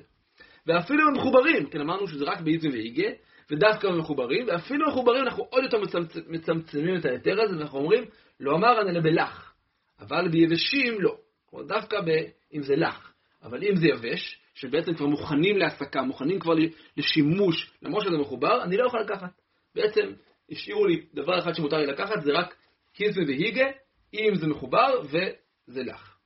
ואפילו 0.69 1.07
הם 1.07 1.13
מחוברים, 1.13 1.69
כן 1.69 1.81
אמרנו 1.81 2.07
שזה 2.07 2.25
רק 2.25 2.41
באיזם 2.41 2.69
ואיגה, 2.69 3.09
ודווקא 3.51 3.87
הם 3.87 3.99
מחוברים, 3.99 4.47
ואפילו 4.47 4.87
מחוברים 4.87 5.23
אנחנו 5.23 5.43
עוד 5.49 5.63
יותר 5.63 5.81
מצמצ... 5.81 6.17
מצמצמים 6.27 6.95
את 6.97 7.05
ההיתר 7.05 7.41
הזה, 7.41 7.57
ואנחנו 7.57 7.79
אומרים, 7.79 8.03
לא 8.39 8.55
אמר 8.55 8.81
אני 8.81 8.89
אלא 8.89 8.99
בלח, 8.99 9.53
אבל 9.99 10.29
ביבשים 10.29 11.01
לא. 11.01 11.17
כלומר 11.45 11.65
דווקא 11.65 12.01
ב... 12.01 12.09
אם 12.53 12.63
זה 12.63 12.75
לח, 12.75 13.13
אבל 13.43 13.63
אם 13.63 13.75
זה 13.75 13.87
יבש, 13.87 14.39
שבעצם 14.55 14.93
כבר 14.93 15.05
מוכנים 15.05 15.57
להסקה, 15.57 16.01
מוכנים 16.01 16.39
כבר 16.39 16.53
לשימוש, 16.97 17.71
למרות 17.81 18.03
שזה 18.03 18.17
מחובר, 18.17 18.63
אני 18.63 18.77
לא 18.77 18.85
יכול 18.87 18.99
לקחת. 18.99 19.41
בעצם 19.75 20.11
השאירו 20.51 20.85
לי 20.85 21.05
דבר 21.13 21.39
אחד 21.39 21.53
שמותר 21.53 21.77
לי 21.77 21.85
לקחת, 21.85 22.21
זה 22.21 22.31
רק 22.31 22.55
קיזמה 22.93 23.23
והיגה, 23.27 23.65
אם 24.13 24.35
זה 24.35 24.47
מחובר 24.47 25.01
וזה 25.03 25.83
לך. 25.83 26.18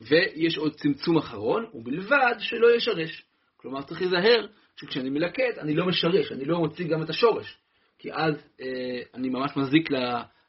ויש 0.00 0.58
עוד 0.58 0.74
צמצום 0.74 1.16
אחרון, 1.16 1.66
ובלבד 1.74 2.34
שלא 2.38 2.76
ישרש. 2.76 3.24
כלומר, 3.56 3.82
צריך 3.82 4.00
להיזהר 4.00 4.46
שכשאני 4.76 5.10
מלקט, 5.10 5.58
אני 5.58 5.74
לא 5.74 5.86
משרש, 5.86 6.32
אני 6.32 6.44
לא 6.44 6.58
מוציא 6.58 6.88
גם 6.88 7.02
את 7.02 7.10
השורש, 7.10 7.58
כי 7.98 8.12
אז 8.12 8.34
אה, 8.60 9.00
אני 9.14 9.28
ממש 9.28 9.56
מזיק 9.56 9.90
ל, 9.90 9.96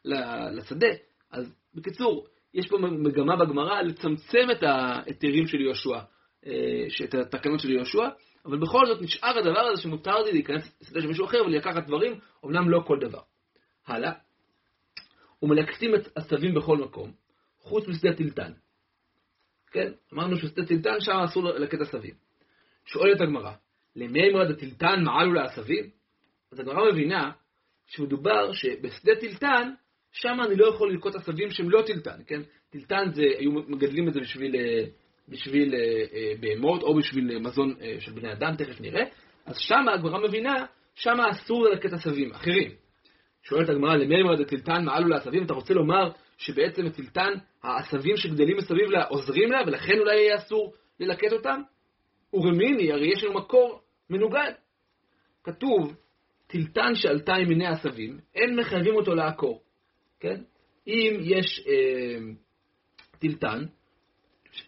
ל, 0.06 0.14
לשדה. 0.58 0.88
אז 1.32 1.56
בקיצור, 1.76 2.28
יש 2.54 2.68
פה 2.68 2.78
מגמה 2.78 3.36
בגמרא 3.36 3.82
לצמצם 3.82 4.48
את 4.52 4.64
ההיתרים 4.64 5.48
של 5.48 5.62
יהושע, 5.62 6.00
אה, 6.46 7.06
את 7.06 7.14
התקנות 7.14 7.60
של 7.60 7.72
יהושע, 7.72 8.10
אבל 8.46 8.58
בכל 8.58 8.86
זאת 8.86 9.02
נשאר 9.02 9.38
הדבר 9.38 9.60
הזה 9.60 9.82
שמותר 9.82 10.24
לי 10.24 10.32
להיכנס 10.32 10.82
לשדה 10.82 11.02
של 11.02 11.08
מישהו 11.08 11.26
אחר 11.26 11.38
ולקחת 11.46 11.88
דברים, 11.88 12.20
אמנם 12.46 12.70
לא 12.70 12.80
כל 12.88 13.00
דבר. 13.00 13.22
הלאה. 13.88 14.12
ומלקטים 15.42 15.96
את 15.96 16.18
עשבים 16.18 16.54
בכל 16.54 16.78
מקום, 16.78 17.12
חוץ 17.60 17.88
משדה 17.88 18.14
טילטן. 18.14 18.52
כן, 19.72 19.92
אמרנו 20.14 20.36
טילטן 20.68 21.00
שם 21.00 21.12
אסור 21.12 21.44
ללקט 21.44 21.82
עשבים. 21.82 22.14
שואלת 22.86 23.22
הגמרא, 23.22 23.52
למי 23.96 24.30
אמרת 24.30 24.50
הטילטן 24.50 25.04
מעלו 25.04 25.34
לעשבים? 25.34 25.90
אז 26.52 26.60
הגמרא 26.60 26.92
מבינה 26.92 27.32
שמדובר 27.88 28.54
שבשדה 28.54 29.16
טילטן, 29.20 29.72
שם 30.12 30.38
אני 30.46 30.56
לא 30.56 30.68
יכול 30.68 30.92
ללקוט 30.92 31.16
עשבים 31.16 31.50
שהם 31.50 31.70
לא 31.70 31.82
טילטן, 31.86 32.20
כן? 32.28 32.42
טילטן 32.70 33.12
זה, 33.14 33.24
היו 33.38 33.52
מגדלים 33.52 34.08
את 34.08 34.14
זה 34.14 34.20
בשביל, 34.20 34.56
אה, 34.56 34.86
בשביל 35.28 35.76
אה, 35.76 35.80
אה, 36.14 36.34
בהמות 36.40 36.84
או 36.84 36.96
בשביל 36.96 37.40
מזון 37.40 37.76
של 38.00 38.12
בני 38.12 38.32
אדם, 38.32 38.56
תכף 38.56 38.82
נראה. 38.82 39.04
אז 39.46 39.56
שם 39.60 39.90
הגמרא 39.94 40.20
מבינה, 40.28 40.66
שם 40.96 41.18
אסור 41.32 41.66
ללקט 41.66 41.94
עשבים 41.94 42.32
אחרים. 42.32 42.72
שואלת 43.44 43.70
הגמרא, 43.70 43.96
למי 43.96 44.22
אמרת 44.22 44.40
הטילטן 44.40 44.86
מעלו 44.86 45.08
לעשבים? 45.08 45.46
אתה 45.46 45.54
רוצה 45.54 45.74
לומר 45.74 46.12
שבעצם 46.40 46.86
הטילטן, 46.86 47.34
העשבים 47.64 48.18
שגדלים 48.18 48.58
מסביב 48.58 48.90
לה 48.90 49.04
עוזרים 49.04 49.52
לה, 49.52 49.62
ולכן 49.68 50.00
אולי 50.00 50.16
יהיה 50.16 50.36
אסור 50.36 50.74
ללקט 51.00 51.34
אותם? 51.34 51.62
ורמיני, 52.34 52.92
הרי 52.92 53.14
יש 53.14 53.24
לנו 53.24 53.34
מקור 53.34 53.82
מנוגד. 54.10 54.52
כתוב, 55.44 55.96
טילטן 56.48 56.96
שעלתה 56.96 57.36
עם 57.36 57.48
מיני 57.48 57.68
עשבים, 57.68 58.20
אין 58.36 58.60
מחייבים 58.60 58.96
אותו 58.96 59.16
לעקור. 59.16 59.62
כן? 60.20 60.42
אם 60.88 61.18
יש 61.22 61.66
אה, 61.68 62.20
טילטן, 63.20 63.66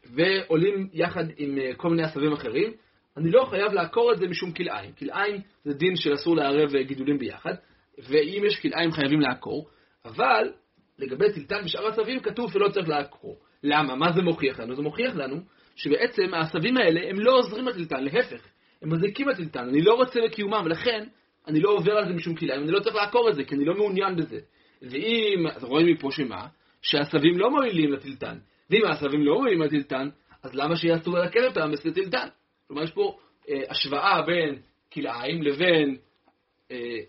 ועולים 0.06 0.90
יחד 0.94 1.24
עם 1.38 1.58
אה, 1.58 1.76
כל 1.76 1.90
מיני 1.90 2.04
עשבים 2.04 2.34
אחרים, 2.34 2.74
אני 3.18 3.32
לא 3.32 3.46
חייב 3.46 3.74
לעקור 3.74 4.14
את 4.14 4.18
זה 4.18 4.28
משום 4.28 4.54
כלאיים. 4.54 4.92
כלאיים 4.92 5.42
זה 5.64 5.74
דין 5.74 5.96
של 5.96 6.14
אסור 6.14 6.36
לערב 6.36 6.76
אה, 6.76 6.84
גידולים 6.84 7.18
ביחד, 7.18 7.54
ואם 7.98 8.44
יש 8.48 8.60
כלאיים 8.60 8.92
חייבים 8.92 9.22
לעקור, 9.22 9.70
אבל 10.06 10.52
לגבי 11.00 11.34
טילטן 11.34 11.62
ושאר 11.66 11.88
עשבים 11.88 12.20
כתוב 12.20 12.52
שלא 12.54 12.70
צריך 12.70 12.90
לעקור. 12.90 13.40
למה? 13.64 13.96
מה 13.96 14.12
זה 14.12 14.22
מוכיח 14.22 14.60
לנו? 14.60 14.76
זה 14.76 14.82
מוכיח 14.82 15.16
לנו 15.16 15.42
שבעצם 15.76 16.34
העשבים 16.34 16.78
האלה 16.78 17.10
הם 17.10 17.20
לא 17.20 17.38
עוזרים 17.38 17.68
לטילטן, 17.68 18.04
להפך, 18.04 18.48
הם 18.82 18.94
מזיקים 18.94 19.30
לטילטן, 19.30 19.70
אני 19.70 19.82
לא 19.82 19.94
רוצה 19.94 20.20
בקיומם, 20.26 20.62
ולכן 20.66 21.08
אני 21.48 21.60
לא 21.60 21.70
עובר 21.70 21.92
על 21.92 22.08
זה 22.08 22.14
משום 22.14 22.36
כלאיים, 22.36 22.64
אני 22.64 22.72
לא 22.72 22.80
צריך 22.80 22.96
לעקור 22.96 23.30
את 23.30 23.36
זה, 23.36 23.44
כי 23.44 23.56
אני 23.56 23.66
לא 23.66 23.74
מעוניין 23.74 24.16
בזה. 24.16 24.40
ואם, 24.82 25.48
אז 25.48 25.64
רואים 25.64 25.88
מפה 25.88 26.12
שמה? 26.12 26.48
שהעשבים 26.82 27.38
לא 27.38 27.52
מועילים 27.52 27.94
לטילטן. 27.94 28.38
ואם 28.70 28.86
העשבים 28.86 29.26
לא 29.26 29.40
מועילים 29.40 29.62
לטילטן, 29.62 30.10
אז 30.44 30.56
למה 30.56 30.74
אסור 30.96 31.18
ללקט 31.18 31.44
אותם 31.48 31.72
בשדה 31.72 31.94
טילטן? 31.94 32.28
כלומר, 32.68 32.84
יש 32.84 32.92
פה 32.92 33.18
אה, 33.50 33.62
השוואה 33.70 34.22
בין 34.22 34.56
כלאיים 34.94 35.44
לבין 35.44 35.98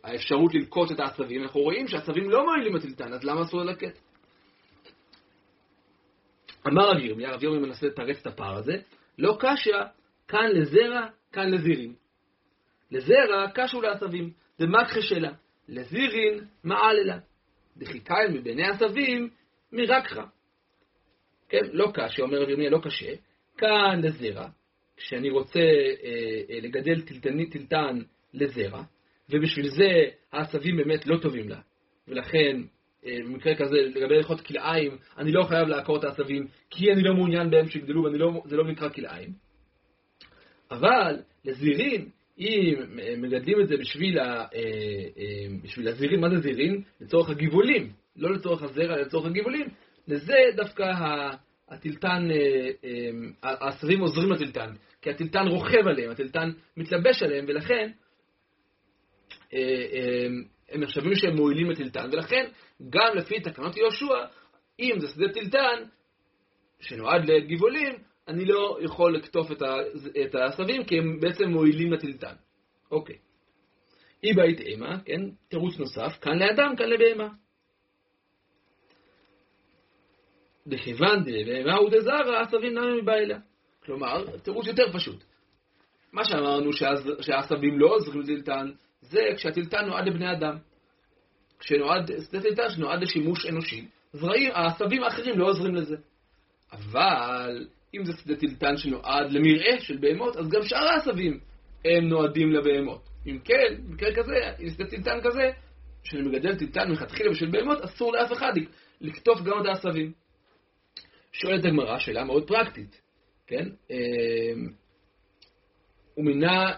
האפשרות 0.05 0.55
ללקוט 0.55 0.93
את 0.93 1.01
העשבים. 1.01 1.43
אנחנו 1.43 1.61
רואים 1.61 1.89
שהעשבים 1.89 2.31
לא 2.31 2.45
מועילים 2.45 2.77
לטילטן, 2.77 3.13
אז 3.13 3.25
למה 3.25 3.43
אסור 3.43 3.61
ללקט? 3.61 3.99
אמר 6.67 6.91
רב 6.91 6.99
ירמיה, 6.99 7.31
רב 7.31 7.43
ירמיה 7.43 7.61
מנסה 7.61 7.87
לתרץ 7.87 8.21
את 8.21 8.27
הפער 8.27 8.57
הזה, 8.57 8.77
לא 9.19 9.37
קשיא, 9.41 9.75
כאן 10.29 10.51
לזרע, 10.55 11.07
כאן 11.33 11.51
לזירין. 11.51 11.95
לזרע 12.91 13.47
קשו 13.55 13.81
לעשבים, 13.81 14.31
דמכחה 14.59 15.01
שלה, 15.01 15.33
לזירין 15.69 16.45
מעללה. 16.65 17.19
דחיקאי 17.77 18.29
מביני 18.35 18.63
עשבים 18.69 19.31
מרקחה. 19.73 20.25
כן, 21.49 21.65
לא 21.73 21.91
קשה, 21.95 22.23
אומר 22.23 22.43
רב 22.43 22.49
ירמיה, 22.49 22.71
לא 22.71 22.79
קשה. 22.83 23.13
כאן 23.57 24.01
לזרע, 24.03 24.49
כשאני 24.97 25.31
רוצה 25.31 25.61
אה, 25.61 26.41
אה, 26.51 26.61
לגדל 26.63 27.01
טלטן 27.51 27.99
לזרע, 28.35 28.83
ובשביל 29.31 29.69
זה 29.69 29.89
העשבים 30.33 30.77
באמת 30.77 31.07
לא 31.07 31.19
טובים 31.23 31.49
לה, 31.49 31.61
ולכן 32.09 32.61
אה, 33.07 33.19
במקרה 33.25 33.55
כזה, 33.55 33.77
לגבי 33.77 34.17
הלכות 34.17 34.41
כלאיים, 34.41 34.97
אני 35.19 35.33
לא 35.33 35.43
חייב 35.43 35.69
לעקור 35.69 35.99
את 35.99 36.05
העשבים, 36.05 36.47
כי 36.71 36.93
אני 36.93 37.03
לא 37.03 37.15
מעוניין 37.15 37.51
בהם 37.51 37.69
שיגדלו, 37.69 38.05
וזה 38.05 38.19
לא, 38.19 38.43
לא 38.51 38.65
נקרא 38.65 38.89
כלאיים. 38.89 39.33
אבל 40.71 41.17
לזירין, 41.45 42.09
אם 42.39 42.75
מגדלים 43.19 43.61
את 43.61 43.69
זה 43.69 43.77
בשביל, 43.77 44.19
ה, 44.19 44.25
אה, 44.25 44.47
אה, 45.19 45.47
בשביל 45.63 45.89
הזירין, 45.89 46.21
מה 46.21 46.31
זה 46.31 46.39
זירין? 46.39 46.83
לצורך 47.01 47.31
הגיבולים, 47.31 47.93
לא 48.17 48.35
לצורך 48.35 48.63
הזרע, 48.63 48.95
אלא 48.95 49.03
לצורך 49.03 49.27
הגיבולים, 49.27 49.69
לזה 50.09 50.37
דווקא 50.57 50.93
הטילטן, 51.69 52.29
העשבים 53.43 54.01
עוזרים 54.01 54.33
לטילטן, 54.33 54.71
כי 55.03 55.11
הטילטן 55.11 55.47
רוכב 55.47 55.89
עליהם, 55.89 56.11
הטילטן 56.11 56.51
מתלבש 56.77 57.23
עליהם, 57.23 57.45
ולכן 57.49 57.91
הם 60.69 60.81
נחשבים 60.81 61.15
שהם 61.15 61.37
מועילים 61.37 61.71
לטילטן, 61.71 62.09
ולכן 62.13 62.51
גם 62.91 63.15
לפי 63.15 63.41
תקנות 63.41 63.77
יהושע, 63.77 64.25
אם 64.81 65.01
זה 65.01 65.09
שדה 65.09 65.33
טילטן 65.33 65.85
שנועד 66.81 67.31
לגבעולים, 67.31 67.95
אני 68.29 68.45
לא 68.45 68.79
יכול 68.83 69.17
לקטוף 69.17 69.51
את 70.25 70.35
העשבים 70.35 70.85
כי 70.85 70.99
הם 70.99 71.21
בעצם 71.21 71.45
מועילים 71.45 71.93
לטילטן. 71.93 72.35
אוקיי. 72.91 73.17
אי 74.25 74.33
בית 74.33 74.61
אימה, 74.61 75.01
כן, 75.05 75.21
תירוץ 75.49 75.79
נוסף, 75.79 76.19
כאן 76.21 76.39
לאדם, 76.39 76.77
כאן 76.77 76.87
לבהמה. 76.89 77.29
דכיוון 80.67 81.25
דבהמה 81.25 81.83
ודזרע, 81.83 82.41
עשבים 82.41 82.79
נמי 82.79 83.03
מבעילה. 83.03 83.39
כלומר, 83.85 84.37
תירוץ 84.37 84.67
יותר 84.67 84.93
פשוט. 84.93 85.25
מה 86.13 86.25
שאמרנו 86.25 86.71
שהעשבים 87.21 87.79
לא 87.79 87.95
עוזרים 87.95 88.21
לטילטן, 88.21 88.71
זה 89.03 89.21
כשהטילטן 89.37 89.85
נועד 89.87 90.09
לבני 90.09 90.33
אדם. 90.33 90.57
כשנועד, 91.59 92.11
שדה 92.29 92.41
טלטל 92.41 92.69
שנועד 92.69 93.03
לשימוש 93.03 93.47
אנושי, 93.47 93.87
זרעים, 94.13 94.51
העשבים 94.55 95.03
האחרים 95.05 95.39
לא 95.39 95.47
עוזרים 95.47 95.75
לזה. 95.75 95.97
אבל 96.73 97.67
אם 97.95 98.05
זה 98.05 98.13
שדה 98.13 98.37
טלטן 98.37 98.77
שנועד 98.77 99.33
למרעה 99.33 99.81
של 99.81 99.99
בהמות, 99.99 100.37
אז 100.37 100.49
גם 100.49 100.63
שאר 100.63 100.89
העשבים 100.89 101.41
הם 101.85 102.09
נועדים 102.09 102.53
לבהמות. 102.53 103.09
אם 103.27 103.39
כן, 103.45 103.75
במקרה 103.89 104.15
כזה, 104.15 104.35
אם 104.61 104.69
שדה 104.69 104.87
טלטן 104.87 105.19
כזה, 105.25 105.51
שאני 106.05 106.23
מגדל 106.23 106.59
טלטן 106.59 106.89
מלכתחילה 106.89 107.31
בשביל 107.31 107.51
בהמות, 107.51 107.81
אסור 107.81 108.13
לאף 108.13 108.33
אחד 108.33 108.53
לקטוף 109.01 109.41
גם 109.41 109.61
את 109.61 109.67
העשבים. 109.67 110.13
שואלת 111.33 111.65
הגמרא, 111.65 111.99
שאלה 111.99 112.25
מאוד 112.25 112.49
פרקטית, 112.49 113.03
כן? 113.47 113.69
ומינה 116.17 116.75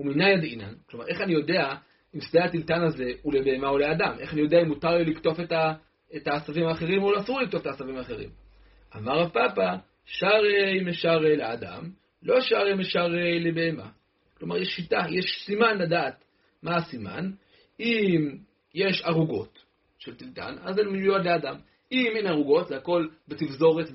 אמ, 0.00 0.20
ידעינן, 0.20 0.74
כלומר, 0.90 1.06
איך 1.06 1.20
אני 1.20 1.32
יודע 1.32 1.74
אם 2.14 2.20
שדה 2.20 2.44
הטלטן 2.44 2.82
הזה 2.82 3.12
הוא 3.22 3.34
לבהמה 3.34 3.68
או 3.68 3.78
לאדם? 3.78 4.16
איך 4.18 4.32
אני 4.32 4.40
יודע 4.40 4.60
אם 4.60 4.68
מותר 4.68 4.90
לי 4.90 5.04
לקטוף 5.04 5.40
את, 5.40 5.52
ה, 5.52 5.72
את 6.16 6.28
העשבים 6.28 6.66
האחרים 6.66 7.02
או 7.02 7.18
אסור 7.18 7.40
לקטוף 7.40 7.62
את 7.62 7.66
העשבים 7.66 7.96
האחרים? 7.96 8.30
אמר 8.96 9.18
רב 9.18 9.28
פאפא, 9.28 9.76
שרי 10.04 10.80
משרי 10.84 11.36
לאדם, 11.36 11.90
לא 12.22 12.40
שרי 12.40 12.74
משרי 12.74 13.40
לבהמה. 13.40 13.88
כלומר, 14.38 14.56
יש 14.56 14.68
שיטה, 14.68 15.06
יש 15.10 15.44
סימן 15.46 15.78
לדעת 15.78 16.24
מה 16.62 16.76
הסימן. 16.76 17.30
אם 17.80 18.36
יש 18.74 19.02
ערוגות 19.02 19.64
של 19.98 20.14
טלטן, 20.16 20.56
אז 20.62 20.74
זה 20.74 20.82
מיועד 20.84 21.24
לאדם. 21.24 21.56
אם 21.92 22.12
אין 22.16 22.26
ערוגות, 22.26 22.68
זה 22.68 22.76
הכל 22.76 23.08
בתבזורת, 23.28 23.86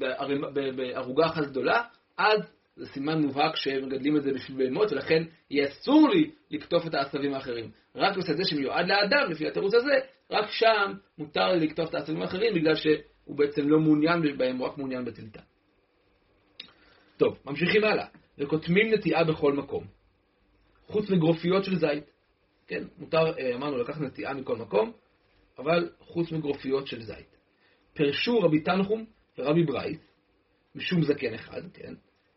בערוגה 0.75 1.25
אחת 1.25 1.43
גדולה, 1.43 1.81
אז 2.17 2.39
זה 2.75 2.85
סימן 2.85 3.21
מובהק 3.21 3.55
שמגדלים 3.55 4.17
את 4.17 4.23
זה 4.23 4.33
בשביל 4.33 4.57
בהמות, 4.57 4.91
ולכן 4.91 5.23
יהיה 5.49 5.67
אסור 5.67 6.09
לי 6.09 6.31
לקטוף 6.51 6.87
את 6.87 6.93
העשבים 6.93 7.33
האחרים. 7.33 7.71
רק 7.95 8.17
בשדה 8.17 8.43
שמיועד 8.43 8.87
לאדם, 8.87 9.31
לפי 9.31 9.47
התירוץ 9.47 9.73
הזה, 9.73 9.99
רק 10.31 10.51
שם 10.51 10.93
מותר 11.17 11.47
לי 11.47 11.67
לקטוף 11.67 11.89
את 11.89 11.95
העשבים 11.95 12.21
האחרים, 12.21 12.53
בגלל 12.55 12.75
שהוא 12.75 13.37
בעצם 13.37 13.69
לא 13.69 13.79
מעוניין 13.79 14.37
בהם, 14.37 14.57
הוא 14.57 14.67
רק 14.67 14.77
מעוניין 14.77 15.05
בטלטה. 15.05 15.41
טוב, 17.17 17.37
ממשיכים 17.45 17.83
הלאה. 17.83 18.05
וכותמים 18.37 18.93
נטיעה 18.93 19.23
בכל 19.23 19.53
מקום, 19.53 19.87
חוץ 20.87 21.09
מגרופיות 21.09 21.63
של 21.63 21.75
זית. 21.75 22.03
כן, 22.67 22.83
מותר, 22.97 23.37
אה, 23.39 23.55
אמרנו, 23.55 23.77
לקחת 23.77 24.01
נטיעה 24.01 24.33
מכל 24.33 24.57
מקום, 24.57 24.91
אבל 25.57 25.89
חוץ 25.99 26.31
מגרופיות 26.31 26.87
של 26.87 27.01
זית. 27.01 27.37
פרשו 27.93 28.39
רבי 28.39 28.59
תנחום 28.59 29.05
ורבי 29.37 29.63
ברייס, 29.63 29.99
משום 30.75 31.03
זקן 31.03 31.33
אחד, 31.33 31.61
כן, 31.73 31.93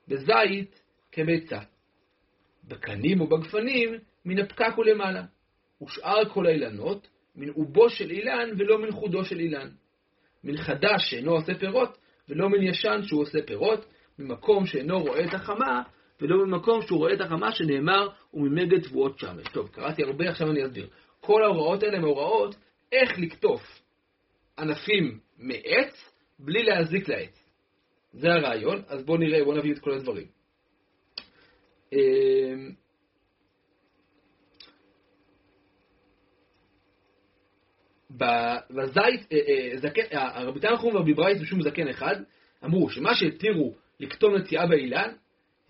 בזית 0.09 0.83
כביצה. 1.13 1.59
בקנים 2.65 3.21
ובגפנים 3.21 3.95
מן 4.25 4.39
הפקק 4.39 4.79
ולמעלה. 4.79 5.23
ושאר 5.83 6.29
כל 6.29 6.47
האילנות 6.47 7.09
מן 7.37 7.49
עובו 7.49 7.91
של 7.91 8.11
אילן 8.11 8.51
ולא 8.59 8.79
מן 8.79 8.91
חודו 8.93 9.25
של 9.25 9.41
אילן. 9.41 9.69
מן 10.45 10.57
חדש 10.57 11.11
שאינו 11.11 11.33
עושה 11.33 11.55
פירות, 11.55 11.99
ולא 12.29 12.49
מן 12.49 12.63
ישן 12.63 13.01
שהוא 13.03 13.23
עושה 13.23 13.39
פירות, 13.47 13.87
ממקום 14.19 14.67
שאינו 14.67 15.01
רואה 15.01 15.25
את 15.25 15.35
החמה, 15.35 15.83
ולא 16.21 16.47
ממקום 16.47 16.83
שהוא 16.83 16.99
רואה 16.99 17.15
את 17.15 17.21
החמה 17.21 17.53
שנאמר, 17.53 18.09
וממגד 18.35 18.83
תבואות 18.83 19.19
שמש. 19.19 19.49
טוב, 19.53 19.69
קראתי 19.69 20.03
הרבה, 20.03 20.29
עכשיו 20.29 20.51
אני 20.51 20.67
אסביר. 20.67 20.89
כל 21.21 21.45
ההוראות 21.45 21.83
האלה 21.83 21.97
הן 21.97 22.03
הוראות 22.03 22.57
איך 22.93 23.19
לקטוף 23.19 23.81
ענפים 24.59 25.19
מעץ 25.39 26.13
בלי 26.39 26.63
להזיק 26.63 27.09
לעץ. 27.09 27.46
זה 28.17 28.33
הרעיון, 28.33 28.83
אז 28.89 29.05
בואו 29.05 29.19
נראה, 29.19 29.45
בואו 29.45 29.57
נביא 29.57 29.73
את 29.73 29.79
כל 29.79 29.93
הדברים. 29.93 30.27
אמ, 31.93 32.71
בזית, 38.71 39.33
אה, 39.33 39.39
אה, 40.13 40.39
הרבי 40.39 40.61
תנחום 40.61 40.95
והביברייס 40.95 41.41
בשום 41.41 41.63
זקן 41.63 41.89
אחד, 41.89 42.17
אמרו 42.65 42.91
שמה 42.91 43.15
שהתירו 43.15 43.75
לקטום 44.01 44.37
נטיעה 44.37 44.67
באילן, 44.67 45.13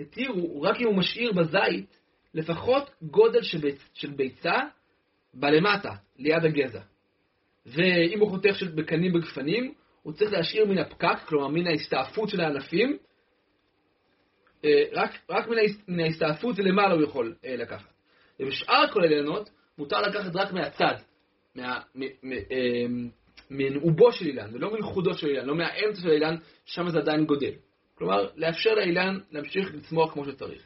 התירו 0.01 0.63
רק 0.63 0.81
אם 0.81 0.87
הוא 0.87 0.97
משאיר 0.97 1.33
בזית 1.33 1.99
לפחות 2.35 2.91
גודל 3.03 3.43
של 3.95 4.11
ביצה 4.17 4.55
בלמטה, 5.35 5.95
ליד 6.19 6.45
הגזע. 6.45 6.81
ואם 7.67 8.21
הוא 8.21 8.31
חותך 8.31 8.63
בקנים 8.75 9.13
בגפנים, 9.13 9.75
הוא 10.07 10.13
צריך 10.13 10.33
להשאיר 10.33 10.67
מן 10.67 10.79
הפקק, 10.79 11.19
כלומר 11.29 11.49
מן 11.49 11.67
ההסתעפות 11.67 12.29
של 12.29 12.41
הענפים, 12.41 12.97
אה, 14.65 14.83
רק, 14.93 15.11
רק 15.31 15.49
מן, 15.89 16.01
ההסתעפות 16.01 16.59
ולמעלה 16.59 16.95
הוא 16.95 17.03
יכול 17.03 17.35
אה, 17.45 17.57
לקחת. 17.57 17.93
ובשאר 18.41 18.93
כל 18.93 19.03
האילנות 19.03 19.51
מותר 19.79 20.01
לקחת 20.01 20.37
רק 20.37 20.53
מהצד, 20.53 20.95
מה, 21.55 21.81
אה, 22.51 22.87
של 24.13 24.27
אילן, 24.27 24.55
ולא 24.55 24.75
מנחודו 24.75 25.15
של 25.15 25.27
אילן, 25.27 25.47
לא 25.47 25.55
מהאמצע 25.55 26.01
של 26.01 26.11
אילן, 26.11 26.37
שם 26.65 26.89
זה 26.89 26.99
עדיין 26.99 27.25
גודל. 27.25 27.53
כלומר, 27.95 28.29
לאפשר 28.37 28.75
לאילן 28.75 29.19
להמשיך 29.31 29.75
לצמוח 29.75 30.13
כמו 30.13 30.25
שצריך. 30.25 30.63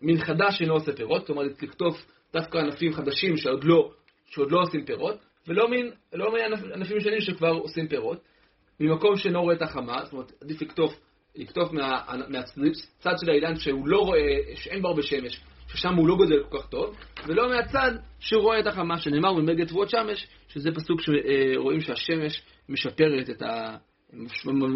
מין 0.00 0.18
חדש 0.24 0.60
אינו 0.60 0.74
עושה 0.74 0.92
פירות, 0.92 1.26
כלומר 1.26 1.42
לקטוף 1.42 2.06
דווקא 2.32 2.58
ענפים 2.58 2.92
חדשים 2.92 3.36
שעוד 3.36 3.64
לא, 3.64 3.92
שעוד 4.26 4.52
לא 4.52 4.60
עושים 4.60 4.84
פירות, 4.84 5.18
ולא 5.48 5.70
מן, 5.70 5.90
לא 6.12 6.32
מענפים 6.32 7.00
שונים 7.00 7.20
שכבר 7.20 7.50
עושים 7.50 7.88
פירות. 7.88 8.18
ממקום 8.80 9.16
שאינו 9.16 9.42
רואה 9.42 9.54
את 9.54 9.62
החמה, 9.62 10.04
זאת 10.04 10.12
אומרת, 10.12 10.32
עדיף 10.42 10.62
לקטוף, 10.62 11.00
לקטוף 11.36 11.72
מה, 11.72 12.02
מהצד 12.56 13.14
של 13.20 13.30
האילן 13.30 13.56
שהוא 13.56 13.88
לא 13.88 13.98
רואה, 13.98 14.20
שאין 14.54 14.82
בו 14.82 14.88
הרבה 14.88 15.02
שמש, 15.02 15.40
ששם 15.68 15.94
הוא 15.94 16.08
לא 16.08 16.16
גודל 16.16 16.42
כל 16.48 16.58
כך 16.58 16.68
טוב, 16.68 16.96
ולא 17.26 17.48
מהצד 17.48 17.90
שהוא 18.20 18.42
רואה 18.42 18.60
את 18.60 18.66
החמה, 18.66 18.98
שנאמר 18.98 19.34
במגד 19.34 19.66
תבואות 19.66 19.90
שמש, 19.90 20.26
שזה 20.48 20.70
פסוק 20.74 21.00
שרואים 21.00 21.80
שהשמש 21.80 22.42
משפרת 22.68 23.30
את 23.30 23.42
ה... 23.42 23.76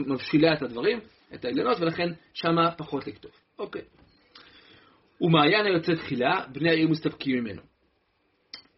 מבשילה 0.06 0.54
את 0.54 0.62
הדברים, 0.62 0.98
את 1.34 1.44
האילנות, 1.44 1.80
ולכן 1.80 2.08
שמה 2.34 2.70
פחות 2.70 3.06
לקטוף. 3.06 3.40
אוקיי. 3.58 3.82
ומעיין 5.20 5.66
היוצא 5.66 5.94
תחילה, 5.94 6.44
בני 6.52 6.70
העיר 6.70 6.88
מסתפקים 6.88 7.36
ממנו. 7.36 7.62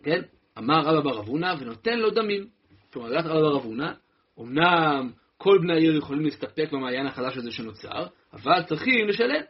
כן? 0.03 0.23
אמר 0.59 0.81
רבא 0.81 1.01
בר 1.01 1.21
אבונה 1.21 1.55
ונותן 1.61 1.99
לו 1.99 2.11
דמים. 2.11 2.47
כלומר, 2.93 3.09
לדעת 3.09 3.25
רבא 3.25 3.41
בר 3.41 3.57
אבונה, 3.57 3.95
אמנם 4.41 5.11
כל 5.37 5.59
בני 5.63 5.73
העיר 5.73 5.97
יכולים 5.97 6.25
להסתפק 6.25 6.73
במעיין 6.73 7.07
החדש 7.07 7.37
הזה 7.37 7.51
שנוצר, 7.51 8.07
אבל 8.33 8.63
צריכים 8.63 9.09
לשלם. 9.09 9.41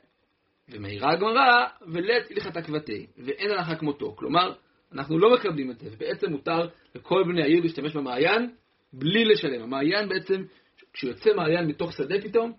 ומעירה 0.70 1.12
הגמרא, 1.12 1.66
ולית 1.92 2.30
הלכת 2.30 2.56
עקבתי, 2.56 3.06
ואין 3.18 3.50
הלכה 3.50 3.74
כמותו. 3.76 4.16
כלומר, 4.16 4.52
אנחנו 4.92 5.18
לא 5.18 5.34
מקבלים 5.34 5.70
את 5.70 5.78
זה, 5.78 5.88
ובעצם 5.92 6.30
מותר 6.30 6.68
לכל 6.94 7.24
בני 7.26 7.42
העיר 7.42 7.62
להשתמש 7.62 7.96
במעיין 7.96 8.50
בלי 8.92 9.24
לשלם. 9.24 9.62
המעיין 9.62 10.08
בעצם, 10.08 10.44
כשיוצא 10.92 11.30
מעיין 11.36 11.66
מתוך 11.66 11.92
שדה 11.92 12.20
פתאום, 12.22 12.52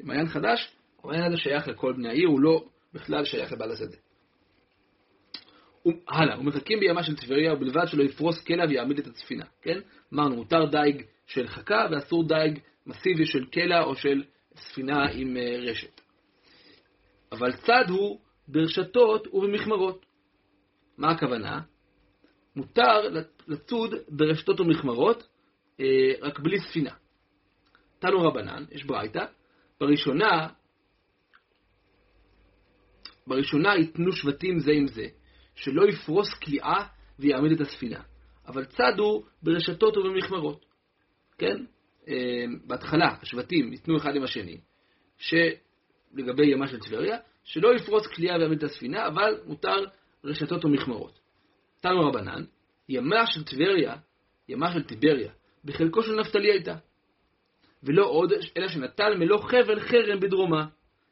מעיין 0.00 0.26
חדש, 0.26 0.76
המעיין 1.04 1.24
הזה 1.24 1.36
שייך 1.36 1.68
לכל 1.68 1.92
בני 1.92 2.08
העיר, 2.08 2.28
הוא 2.28 2.40
לא 2.40 2.64
בכלל 2.94 3.24
שייך 3.24 3.52
לבעל 3.52 3.70
השדה. 3.70 3.96
הלאה, 6.08 6.40
ומחכים 6.40 6.80
בימה 6.80 7.02
של 7.02 7.16
טבריה, 7.16 7.52
ובלבד 7.52 7.86
שלא 7.86 8.02
יפרוס 8.02 8.44
קלע 8.44 8.64
ויעמיד 8.68 8.98
את 8.98 9.06
הספינה, 9.06 9.44
כן? 9.62 9.80
אמרנו, 10.14 10.36
מותר 10.36 10.64
דייג 10.64 11.02
של 11.26 11.48
חכה 11.48 11.86
ואסור 11.90 12.28
דייג 12.28 12.58
מסיבי 12.86 13.26
של 13.26 13.46
קלע 13.46 13.82
או 13.82 13.94
של 13.94 14.22
ספינה 14.56 15.06
עם 15.12 15.36
אה, 15.36 15.56
רשת. 15.70 16.00
אבל 17.32 17.52
צד 17.52 17.84
הוא 17.88 18.20
ברשתות 18.48 19.26
ובמכמרות. 19.34 20.06
מה 20.98 21.10
הכוונה? 21.10 21.60
מותר 22.56 23.00
לצוד 23.48 23.94
ברשתות 24.08 24.60
ומכמרות, 24.60 25.28
אה, 25.80 26.12
רק 26.20 26.38
בלי 26.38 26.60
ספינה. 26.60 26.92
תנו 27.98 28.20
רבנן, 28.20 28.64
יש 28.70 28.84
ברייתא, 28.84 29.24
בראשונה, 29.80 30.48
בראשונה 33.26 33.74
ייתנו 33.74 34.12
שבטים 34.12 34.58
זה 34.58 34.72
עם 34.72 34.86
זה, 34.86 35.06
שלא 35.54 35.88
יפרוס 35.88 36.34
כליאה 36.34 36.86
ויעמיד 37.18 37.52
את 37.52 37.60
הספינה. 37.60 38.00
אבל 38.46 38.64
צדו 38.64 39.24
ברשתות 39.42 39.96
ובמכמרות. 39.96 40.64
כן? 41.38 41.64
אה, 42.08 42.44
בהתחלה 42.66 43.16
השבטים 43.22 43.72
ייתנו 43.72 43.96
אחד 43.96 44.16
עם 44.16 44.22
השני, 44.22 44.60
שלגבי 45.18 46.46
ימה 46.46 46.66
של 46.66 46.80
טבריה, 46.80 47.18
שלא 47.44 47.74
יפרוס 47.74 48.06
כליאה 48.06 48.36
ויעמיד 48.36 48.58
את 48.58 48.70
הספינה, 48.70 49.06
אבל 49.06 49.40
מותר 49.46 49.84
רשתות 50.24 50.64
ומכמרות. 50.64 51.18
תנו 51.80 52.08
רבנן, 52.08 52.44
ימה 52.88 53.26
של 53.26 53.44
טבריה, 53.44 53.96
ימה 54.48 54.72
של 54.72 54.82
טיבריה, 54.82 55.32
בחלקו 55.64 56.02
של 56.02 56.20
נפתלי 56.20 56.52
הייתה. 56.52 56.76
ולא 57.82 58.06
עוד, 58.06 58.32
אלא 58.56 58.68
שנטל 58.68 59.14
מלוא 59.18 59.38
חבל 59.38 59.80
חרם 59.80 60.20
בדרומה, 60.20 60.66